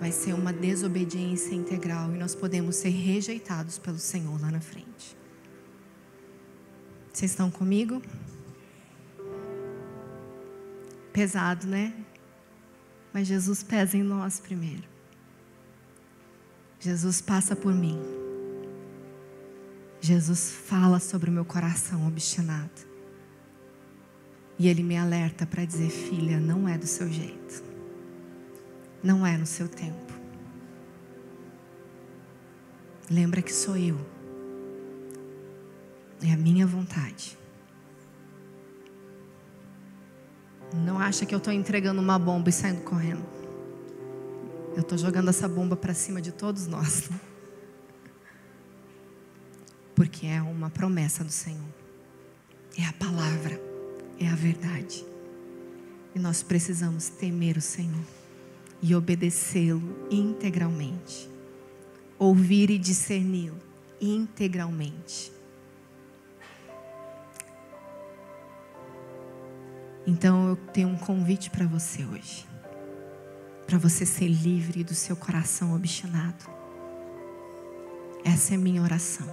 vai 0.00 0.10
ser 0.10 0.32
uma 0.32 0.54
desobediência 0.54 1.54
integral 1.54 2.14
e 2.14 2.18
nós 2.18 2.34
podemos 2.34 2.76
ser 2.76 2.88
rejeitados 2.88 3.78
pelo 3.78 3.98
Senhor 3.98 4.40
lá 4.40 4.50
na 4.50 4.60
frente. 4.60 5.14
Vocês 7.12 7.30
estão 7.30 7.50
comigo? 7.50 8.00
Pesado, 11.12 11.66
né? 11.66 11.94
Mas 13.12 13.26
Jesus 13.26 13.62
pesa 13.62 13.96
em 13.96 14.02
nós 14.02 14.40
primeiro. 14.40 14.84
Jesus 16.80 17.20
passa 17.20 17.54
por 17.54 17.72
mim. 17.72 18.00
Jesus 20.00 20.50
fala 20.50 20.98
sobre 20.98 21.30
o 21.30 21.32
meu 21.32 21.44
coração 21.44 22.06
obstinado. 22.08 22.92
E 24.58 24.68
ele 24.68 24.82
me 24.82 24.96
alerta 24.96 25.46
para 25.46 25.64
dizer: 25.64 25.90
filha, 25.90 26.40
não 26.40 26.68
é 26.68 26.76
do 26.76 26.86
seu 26.86 27.08
jeito. 27.10 27.62
Não 29.02 29.26
é 29.26 29.36
no 29.36 29.46
seu 29.46 29.68
tempo. 29.68 30.12
Lembra 33.10 33.42
que 33.42 33.52
sou 33.52 33.76
eu. 33.76 33.98
É 36.22 36.32
a 36.32 36.36
minha 36.36 36.66
vontade. 36.66 37.38
Não 40.74 40.98
acha 40.98 41.26
que 41.26 41.34
eu 41.34 41.38
estou 41.38 41.52
entregando 41.52 42.00
uma 42.00 42.18
bomba 42.18 42.48
e 42.48 42.52
saindo 42.52 42.82
correndo. 42.82 43.24
Eu 44.74 44.80
estou 44.80 44.96
jogando 44.96 45.28
essa 45.28 45.48
bomba 45.48 45.76
para 45.76 45.92
cima 45.92 46.20
de 46.20 46.32
todos 46.32 46.66
nós 46.66 47.10
porque 49.94 50.26
é 50.26 50.42
uma 50.42 50.70
promessa 50.70 51.22
do 51.22 51.30
Senhor. 51.30 51.68
É 52.76 52.84
a 52.84 52.92
palavra, 52.92 53.60
é 54.18 54.26
a 54.26 54.34
verdade. 54.34 55.04
E 56.14 56.18
nós 56.18 56.42
precisamos 56.42 57.08
temer 57.08 57.56
o 57.56 57.60
Senhor 57.60 58.04
e 58.82 58.94
obedecê-lo 58.94 60.06
integralmente. 60.10 61.30
Ouvir 62.18 62.70
e 62.70 62.78
discerni-lo 62.78 63.58
integralmente. 64.00 65.32
Então 70.06 70.48
eu 70.48 70.56
tenho 70.56 70.88
um 70.88 70.96
convite 70.96 71.50
para 71.50 71.66
você 71.66 72.04
hoje. 72.04 72.46
Para 73.66 73.78
você 73.78 74.04
ser 74.04 74.28
livre 74.28 74.82
do 74.82 74.94
seu 74.94 75.16
coração 75.16 75.74
obstinado. 75.74 76.44
Essa 78.24 78.54
é 78.54 78.56
minha 78.56 78.82
oração. 78.82 79.26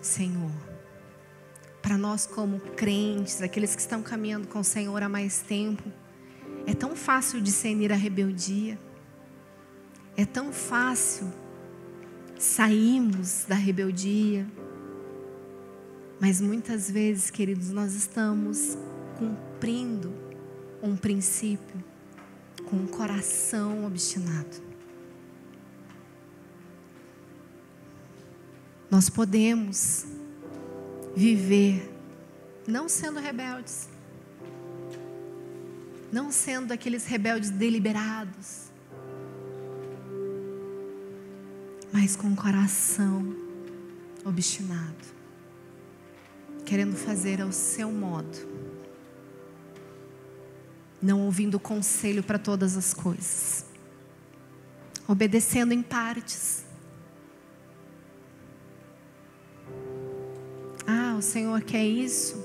Senhor. 0.00 0.50
Para 1.80 1.98
nós, 1.98 2.26
como 2.26 2.60
crentes, 2.60 3.42
aqueles 3.42 3.74
que 3.74 3.80
estão 3.80 4.02
caminhando 4.02 4.46
com 4.46 4.60
o 4.60 4.64
Senhor 4.64 5.02
há 5.02 5.08
mais 5.08 5.42
tempo, 5.42 5.82
é 6.66 6.74
tão 6.74 6.94
fácil 6.94 7.40
discernir 7.40 7.92
a 7.92 7.96
rebeldia, 7.96 8.78
é 10.16 10.24
tão 10.24 10.52
fácil 10.52 11.32
sairmos 12.38 13.44
da 13.48 13.54
rebeldia, 13.54 14.46
mas 16.22 16.40
muitas 16.40 16.88
vezes, 16.88 17.30
queridos, 17.30 17.70
nós 17.70 17.94
estamos 17.94 18.78
cumprindo 19.18 20.14
um 20.80 20.96
princípio 20.96 21.82
com 22.70 22.76
um 22.76 22.86
coração 22.86 23.84
obstinado. 23.84 24.62
Nós 28.88 29.10
podemos 29.10 30.06
viver 31.16 31.92
não 32.68 32.88
sendo 32.88 33.18
rebeldes, 33.18 33.88
não 36.12 36.30
sendo 36.30 36.70
aqueles 36.70 37.04
rebeldes 37.04 37.50
deliberados, 37.50 38.70
mas 41.92 42.14
com 42.14 42.28
o 42.28 42.36
coração 42.36 43.34
obstinado, 44.24 45.21
querendo 46.64 46.96
fazer 46.96 47.40
ao 47.40 47.52
seu 47.52 47.90
modo, 47.90 48.38
não 51.00 51.22
ouvindo 51.22 51.58
conselho 51.58 52.22
para 52.22 52.38
todas 52.38 52.76
as 52.76 52.94
coisas, 52.94 53.66
obedecendo 55.06 55.72
em 55.72 55.82
partes 55.82 56.64
o 61.22 61.24
Senhor 61.24 61.62
quer 61.62 61.86
isso. 61.86 62.36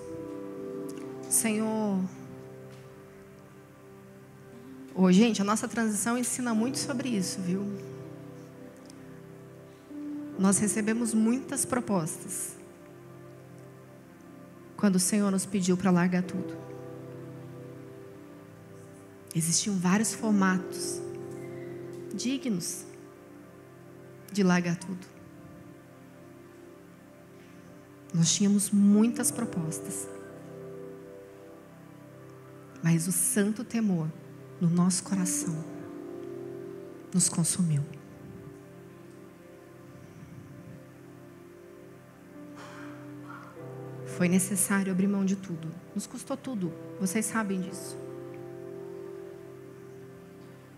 O 1.27 1.31
Senhor. 1.31 1.99
Ô, 4.93 5.11
gente, 5.11 5.41
a 5.41 5.45
nossa 5.45 5.67
transição 5.67 6.15
ensina 6.15 6.53
muito 6.53 6.77
sobre 6.77 7.09
isso, 7.09 7.41
viu? 7.41 7.65
Nós 10.37 10.59
recebemos 10.59 11.11
muitas 11.11 11.65
propostas. 11.65 12.56
Quando 14.77 14.95
o 14.95 14.99
Senhor 14.99 15.31
nos 15.31 15.45
pediu 15.45 15.75
para 15.75 15.91
largar 15.91 16.23
tudo. 16.23 16.55
Existiam 19.35 19.75
vários 19.77 20.13
formatos 20.13 21.01
dignos 22.13 22.85
de 24.31 24.43
largar 24.43 24.77
tudo. 24.77 25.05
Nós 28.13 28.33
tínhamos 28.33 28.71
muitas 28.71 29.31
propostas. 29.31 30.07
Mas 32.81 33.07
o 33.07 33.11
santo 33.11 33.63
temor 33.63 34.07
no 34.61 34.69
nosso 34.69 35.03
coração 35.03 35.63
nos 37.13 37.27
consumiu. 37.27 37.83
Foi 44.17 44.27
necessário 44.27 44.91
abrir 44.91 45.07
mão 45.07 45.23
de 45.23 45.35
tudo. 45.35 45.69
Nos 45.93 46.07
custou 46.07 46.35
tudo. 46.35 46.73
Vocês 46.99 47.23
sabem 47.23 47.61
disso. 47.61 47.95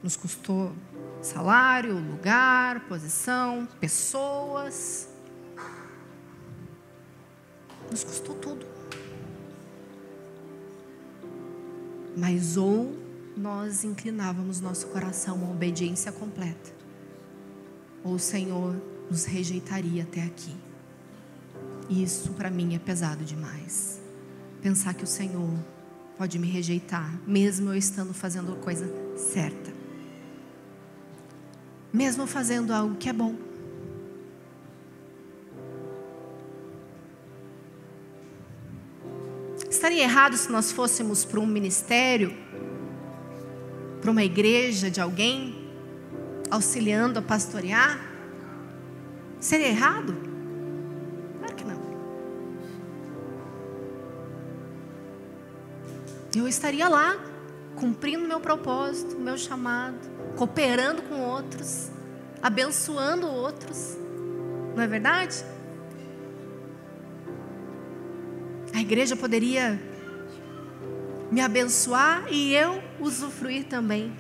Nos 0.04 0.18
custou 0.18 0.74
salário, 1.22 1.98
lugar, 1.98 2.82
posição, 2.90 3.66
pessoas. 3.80 5.08
Nos 7.90 8.04
custou 8.04 8.36
tudo. 8.36 8.66
Mas 12.18 12.58
ou 12.58 12.94
nós 13.38 13.86
inclinávamos 13.86 14.60
nosso 14.60 14.88
coração 14.88 15.46
à 15.46 15.50
obediência 15.50 16.12
completa, 16.12 16.74
ou 18.04 18.16
o 18.16 18.20
Senhor 18.20 18.76
nos 19.10 19.24
rejeitaria 19.24 20.04
até 20.04 20.24
aqui. 20.24 20.54
Isso 21.90 22.34
para 22.34 22.52
mim 22.52 22.76
é 22.76 22.80
pesado 22.80 23.26
demais. 23.26 24.00
Pensar 24.62 24.94
que 24.94 25.04
o 25.04 25.08
Senhor 25.08 25.58
pode 26.18 26.38
me 26.38 26.48
rejeitar, 26.48 27.18
mesmo 27.26 27.72
eu 27.72 27.78
estando 27.78 28.14
fazendo 28.14 28.54
a 28.54 28.56
coisa 28.58 28.94
certa, 29.18 29.72
mesmo 31.92 32.28
fazendo 32.28 32.72
algo 32.72 32.96
que 32.96 33.10
é 33.10 33.14
bom. 33.14 33.36
Estaria 39.70 40.04
errado 40.04 40.36
se 40.36 40.52
nós 40.52 40.72
fôssemos 40.72 41.24
para 41.24 41.40
um 41.40 41.48
ministério, 41.48 42.36
para 44.02 44.12
uma 44.12 44.24
igreja 44.24 44.92
de 44.92 45.00
alguém, 45.00 45.72
auxiliando 46.52 47.18
a 47.18 47.22
pastorear? 47.22 47.98
Seria 49.40 49.70
errado? 49.70 50.29
Eu 56.36 56.48
estaria 56.48 56.88
lá, 56.88 57.18
cumprindo 57.76 58.28
meu 58.28 58.40
propósito, 58.40 59.18
meu 59.18 59.38
chamado, 59.38 59.98
cooperando 60.36 61.02
com 61.04 61.20
outros, 61.22 61.90
abençoando 62.42 63.28
outros. 63.28 63.98
Não 64.76 64.84
é 64.84 64.88
verdade? 64.88 65.44
A 68.74 68.80
igreja 68.80 69.16
poderia 69.16 69.82
me 71.32 71.42
abençoar 71.42 72.26
e 72.32 72.54
eu 72.54 72.82
usufruir 73.00 73.66
também 73.66 74.16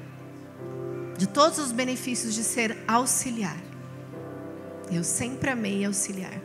de 1.17 1.27
todos 1.27 1.59
os 1.59 1.71
benefícios 1.71 2.33
de 2.33 2.43
ser 2.43 2.77
auxiliar. 2.87 3.57
Eu 4.91 5.03
sempre 5.03 5.51
amei 5.51 5.85
auxiliar. 5.85 6.41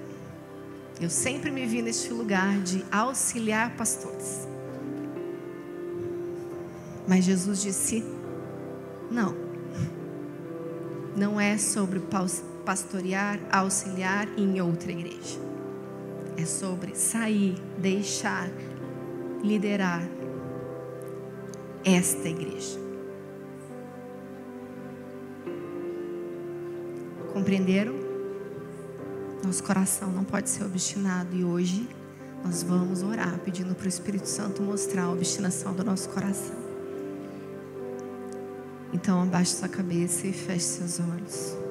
Eu 1.01 1.09
sempre 1.09 1.51
me 1.51 1.65
vi 1.67 1.81
neste 1.81 2.12
lugar 2.12 2.61
de 2.61 2.85
auxiliar 2.93 3.75
pastores. 3.77 4.54
Mas 7.07 7.25
Jesus 7.25 7.63
disse: 7.63 8.05
não. 9.11 9.35
Não 11.17 11.41
é 11.41 11.57
sobre 11.57 12.03
pastorear, 12.65 13.39
auxiliar 13.53 14.29
em 14.37 14.61
outra 14.61 14.91
igreja. 14.91 15.39
É 16.37 16.45
sobre 16.45 16.97
sair, 16.97 17.55
deixar, 17.79 18.49
liderar 19.43 20.03
esta 21.85 22.29
igreja. 22.29 22.81
Compreenderam? 27.33 27.95
Nosso 29.45 29.63
coração 29.63 30.11
não 30.11 30.25
pode 30.25 30.49
ser 30.49 30.65
obstinado 30.65 31.37
e 31.37 31.45
hoje 31.45 31.89
nós 32.45 32.63
vamos 32.63 33.03
orar 33.03 33.39
pedindo 33.39 33.75
para 33.75 33.85
o 33.85 33.89
Espírito 33.89 34.29
Santo 34.29 34.63
mostrar 34.63 35.05
a 35.05 35.13
obstinação 35.13 35.75
do 35.75 35.85
nosso 35.85 36.09
coração. 36.09 36.64
Então 38.95 39.21
abaixe 39.21 39.57
sua 39.57 39.69
cabeça 39.69 40.27
e 40.27 40.33
feche 40.33 40.61
seus 40.61 41.01
olhos. 41.01 41.64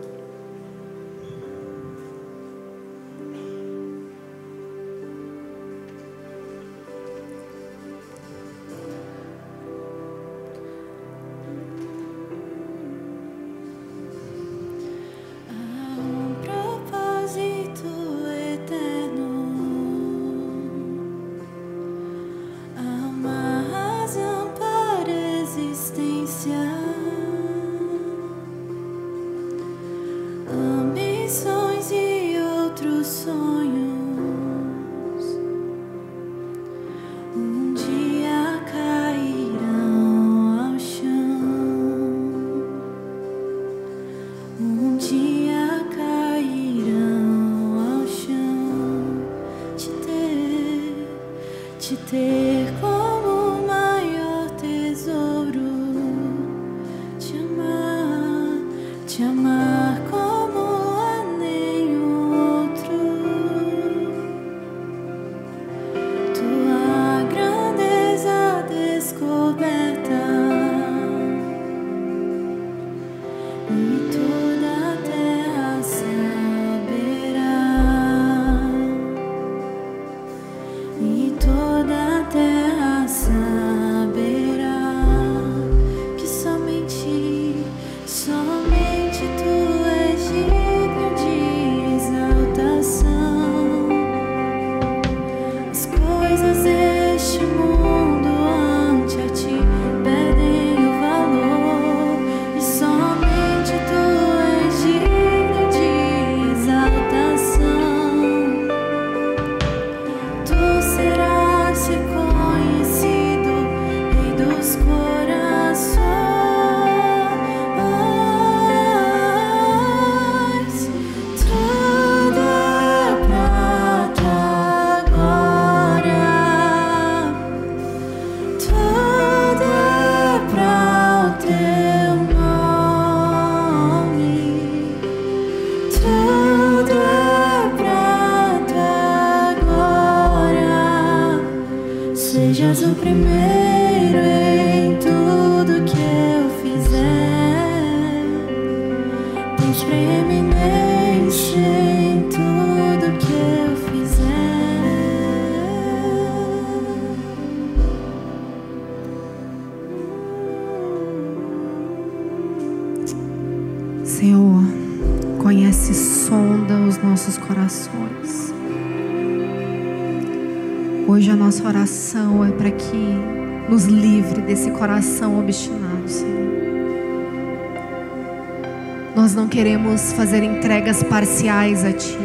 Queremos 179.53 180.11
fazer 180.13 180.41
entregas 180.41 181.03
parciais 181.03 181.85
a 181.85 181.93
Ti. 181.93 182.17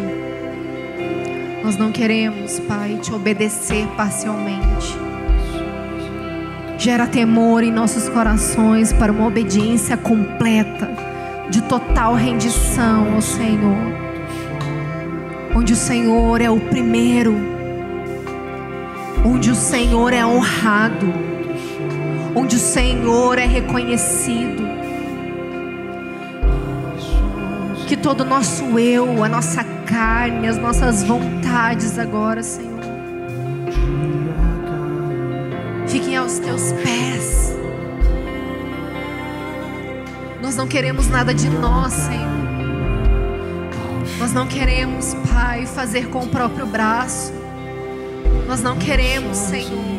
Nós 1.63 1.77
não 1.77 1.93
queremos, 1.93 2.59
Pai, 2.61 2.99
te 3.03 3.13
obedecer 3.13 3.87
parcialmente. 3.99 4.97
Gera 6.79 7.07
temor 7.07 7.63
em 7.63 7.71
nossos 7.71 8.09
corações 8.09 8.95
para 8.95 9.13
uma 9.13 9.27
obediência 9.27 9.95
completa, 9.95 10.89
de 11.51 11.61
total 11.65 12.15
rendição 12.15 13.13
ao 13.13 13.21
Senhor. 13.21 13.93
Onde 15.55 15.75
o 15.75 15.77
Senhor 15.77 16.41
é 16.41 16.49
o 16.49 16.59
primeiro, 16.59 17.37
onde 19.23 19.51
o 19.51 19.55
Senhor 19.55 20.15
é 20.15 20.25
honrado 20.25 21.29
onde 22.35 22.57
o 22.57 22.59
Senhor 22.59 23.37
é 23.37 23.47
reconhecido. 23.47 24.58
Que 27.89 27.97
todo 27.97 28.21
o 28.21 28.25
nosso 28.25 28.79
eu, 28.79 29.25
a 29.25 29.29
nossa 29.31 29.65
carne, 29.65 30.47
as 30.47 30.59
nossas 30.59 31.03
vontades 31.03 31.99
agora, 31.99 32.43
Senhor, 32.43 32.81
fiquem 35.87 36.15
aos 36.15 36.39
teus 36.39 36.71
pés. 36.73 37.57
Nós 40.43 40.55
não 40.55 40.69
queremos 40.69 41.09
nada 41.09 41.33
de 41.33 41.49
nós, 41.49 41.95
Senhor. 41.95 42.29
Nós 44.19 44.35
não 44.35 44.47
queremos, 44.47 45.15
Pai, 45.33 45.65
fazer 45.65 46.11
com 46.11 46.25
o 46.25 46.29
próprio 46.29 46.67
braço. 46.67 47.33
Nós 48.47 48.61
não 48.61 48.77
queremos, 48.77 49.35
Senhor 49.35 49.99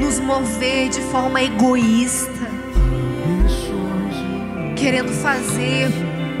nos 0.00 0.18
mover 0.18 0.88
de 0.88 1.00
forma 1.02 1.42
egoísta, 1.42 2.29
querendo 4.90 5.12
fazer 5.12 5.88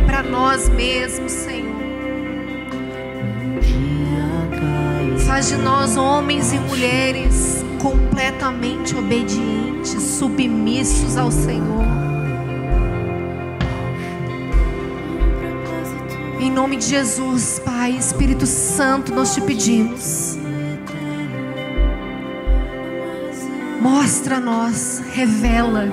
para 0.04 0.24
nós 0.24 0.68
mesmos, 0.70 1.30
Senhor. 1.30 1.70
Faz 5.24 5.50
de 5.50 5.56
nós 5.56 5.96
homens 5.96 6.52
e 6.52 6.58
mulheres 6.58 7.64
completamente 7.80 8.96
obedientes, 8.96 10.02
submissos 10.02 11.16
ao 11.16 11.30
Senhor. 11.30 11.84
Em 16.40 16.50
nome 16.50 16.74
de 16.74 16.86
Jesus, 16.86 17.60
Pai, 17.64 17.92
Espírito 17.92 18.46
Santo, 18.46 19.14
nós 19.14 19.32
te 19.32 19.40
pedimos. 19.42 20.36
Mostra 23.80 24.38
a 24.38 24.40
nós, 24.40 25.04
revela, 25.14 25.86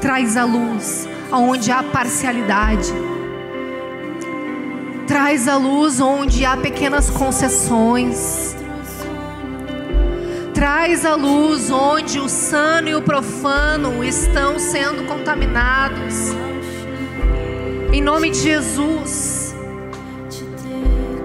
traz 0.00 0.38
a 0.38 0.46
luz 0.46 1.06
aonde 1.30 1.70
há 1.70 1.82
parcialidade. 1.82 2.92
Traz 5.06 5.48
a 5.48 5.56
luz 5.56 6.00
onde 6.00 6.44
há 6.44 6.56
pequenas 6.56 7.10
concessões. 7.10 8.56
Traz 10.52 11.04
a 11.04 11.14
luz 11.14 11.70
onde 11.70 12.18
o 12.18 12.28
sano 12.28 12.88
e 12.88 12.94
o 12.94 13.02
profano 13.02 14.02
estão 14.02 14.58
sendo 14.58 15.06
contaminados. 15.06 16.34
Em 17.92 18.02
nome 18.02 18.30
de 18.30 18.38
Jesus, 18.38 19.54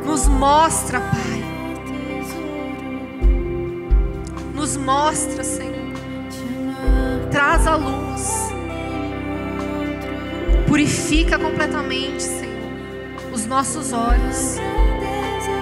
nos 0.06 0.28
mostra, 0.28 1.00
Pai. 1.02 1.44
Nos 4.54 4.78
mostra, 4.78 5.44
Senhor. 5.44 5.74
Traz 7.32 7.68
a 7.68 7.76
luz. 7.76 8.43
Purifica 10.74 11.38
completamente, 11.38 12.24
Senhor, 12.24 12.74
os 13.32 13.46
nossos 13.46 13.94
olhos 13.94 14.56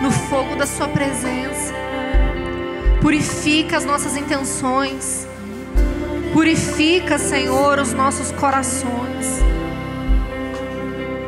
no 0.01 0.09
fogo 0.09 0.55
da 0.55 0.65
Sua 0.65 0.87
presença. 0.87 1.73
Purifica 3.01 3.75
as 3.75 3.83
nossas 3.83 4.15
intenções. 4.15 5.27
Purifica, 6.31 7.17
Senhor, 7.17 7.77
os 7.79 7.91
nossos 7.91 8.31
corações. 8.31 9.41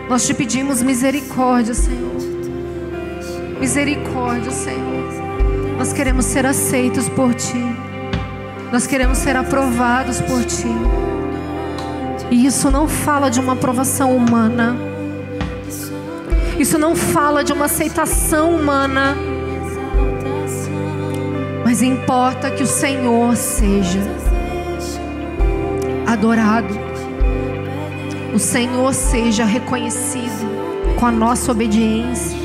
Nós 0.08 0.26
te 0.26 0.34
pedimos 0.34 0.82
misericórdia, 0.82 1.74
Senhor. 1.74 2.22
Misericórdia, 3.60 4.52
Senhor. 4.52 5.12
Nós 5.78 5.92
queremos 5.92 6.24
ser 6.24 6.46
aceitos 6.46 7.10
por 7.10 7.34
Ti. 7.34 7.66
Nós 8.72 8.88
queremos 8.88 9.18
ser 9.18 9.36
aprovados 9.36 10.22
por 10.22 10.42
Ti. 10.46 10.93
E 12.34 12.48
isso 12.48 12.72
não 12.72 12.88
fala 12.88 13.30
de 13.30 13.40
uma 13.40 13.54
aprovação 13.54 14.18
humana. 14.18 14.76
Isso 16.58 16.80
não 16.80 16.96
fala 16.96 17.44
de 17.44 17.54
uma 17.54 17.66
aceitação 17.66 18.56
humana. 18.56 19.16
Mas 21.64 21.84
importa 21.84 22.50
que 22.50 22.64
o 22.64 22.66
Senhor 22.66 23.36
seja 23.36 24.00
adorado. 26.08 26.74
O 28.34 28.40
Senhor 28.40 28.92
seja 28.96 29.46
reconhecido 29.46 30.50
com 31.00 31.06
a 31.06 31.12
nossa 31.12 31.52
obediência. 31.52 32.36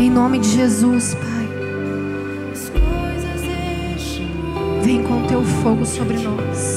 Em 0.00 0.08
nome 0.08 0.38
de 0.38 0.48
Jesus, 0.48 1.14
Pai. 1.14 1.36
Vem 4.82 5.02
com 5.02 5.26
teu 5.26 5.44
fogo 5.44 5.84
sobre 5.84 6.16
nós. 6.20 6.75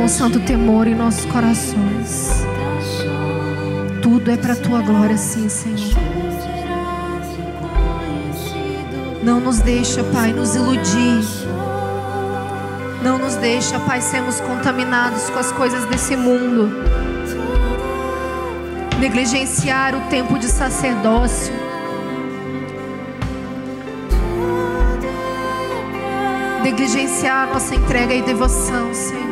Com 0.00 0.08
santo 0.08 0.40
temor 0.40 0.86
em 0.86 0.94
nossos 0.94 1.26
corações. 1.26 2.42
Tudo 4.00 4.30
é 4.30 4.36
para 4.38 4.56
tua 4.56 4.80
glória, 4.80 5.18
sim, 5.18 5.46
Senhor. 5.46 5.94
Não 9.22 9.40
nos 9.40 9.58
deixa, 9.58 10.02
Pai, 10.04 10.32
nos 10.32 10.54
iludir. 10.54 11.22
Não 13.02 13.18
nos 13.18 13.34
deixa, 13.36 13.78
Pai, 13.80 14.00
sermos 14.00 14.40
contaminados 14.40 15.28
com 15.28 15.38
as 15.38 15.52
coisas 15.52 15.84
desse 15.84 16.16
mundo. 16.16 16.70
Negligenciar 18.98 19.94
o 19.94 20.08
tempo 20.08 20.38
de 20.38 20.46
sacerdócio. 20.46 21.52
Negligenciar 26.62 27.48
a 27.48 27.52
nossa 27.52 27.74
entrega 27.74 28.14
e 28.14 28.22
devoção, 28.22 28.94
Senhor. 28.94 29.29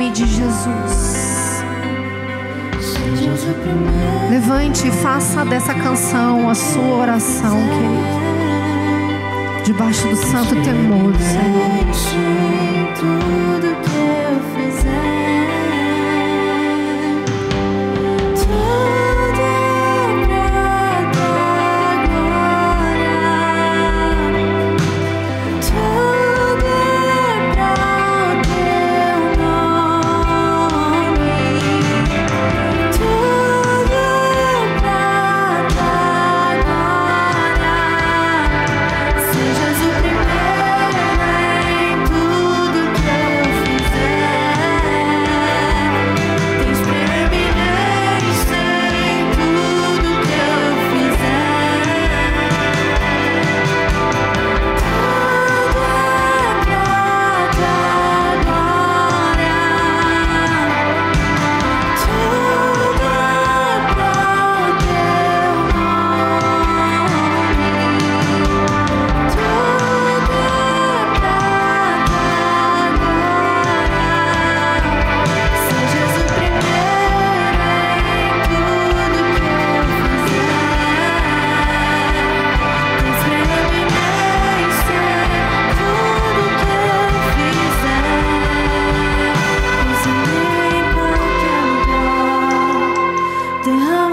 Nome 0.00 0.12
de 0.12 0.26
Jesus. 0.26 1.62
Levante 4.30 4.88
e 4.88 4.90
faça 4.90 5.44
dessa 5.44 5.74
canção 5.74 6.48
a 6.48 6.54
sua 6.54 6.96
oração, 7.02 7.58
querido. 7.68 8.20
Debaixo 9.62 10.08
do 10.08 10.16
santo 10.16 10.54
temor 10.62 11.12
do 11.12 11.18
Senhor. 11.18 11.70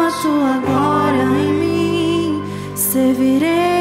Derrama 0.08 0.12
tua 0.22 0.58
glória 0.60 1.24
em 1.38 1.53
mim. 1.53 2.43
Servirei 2.76 3.76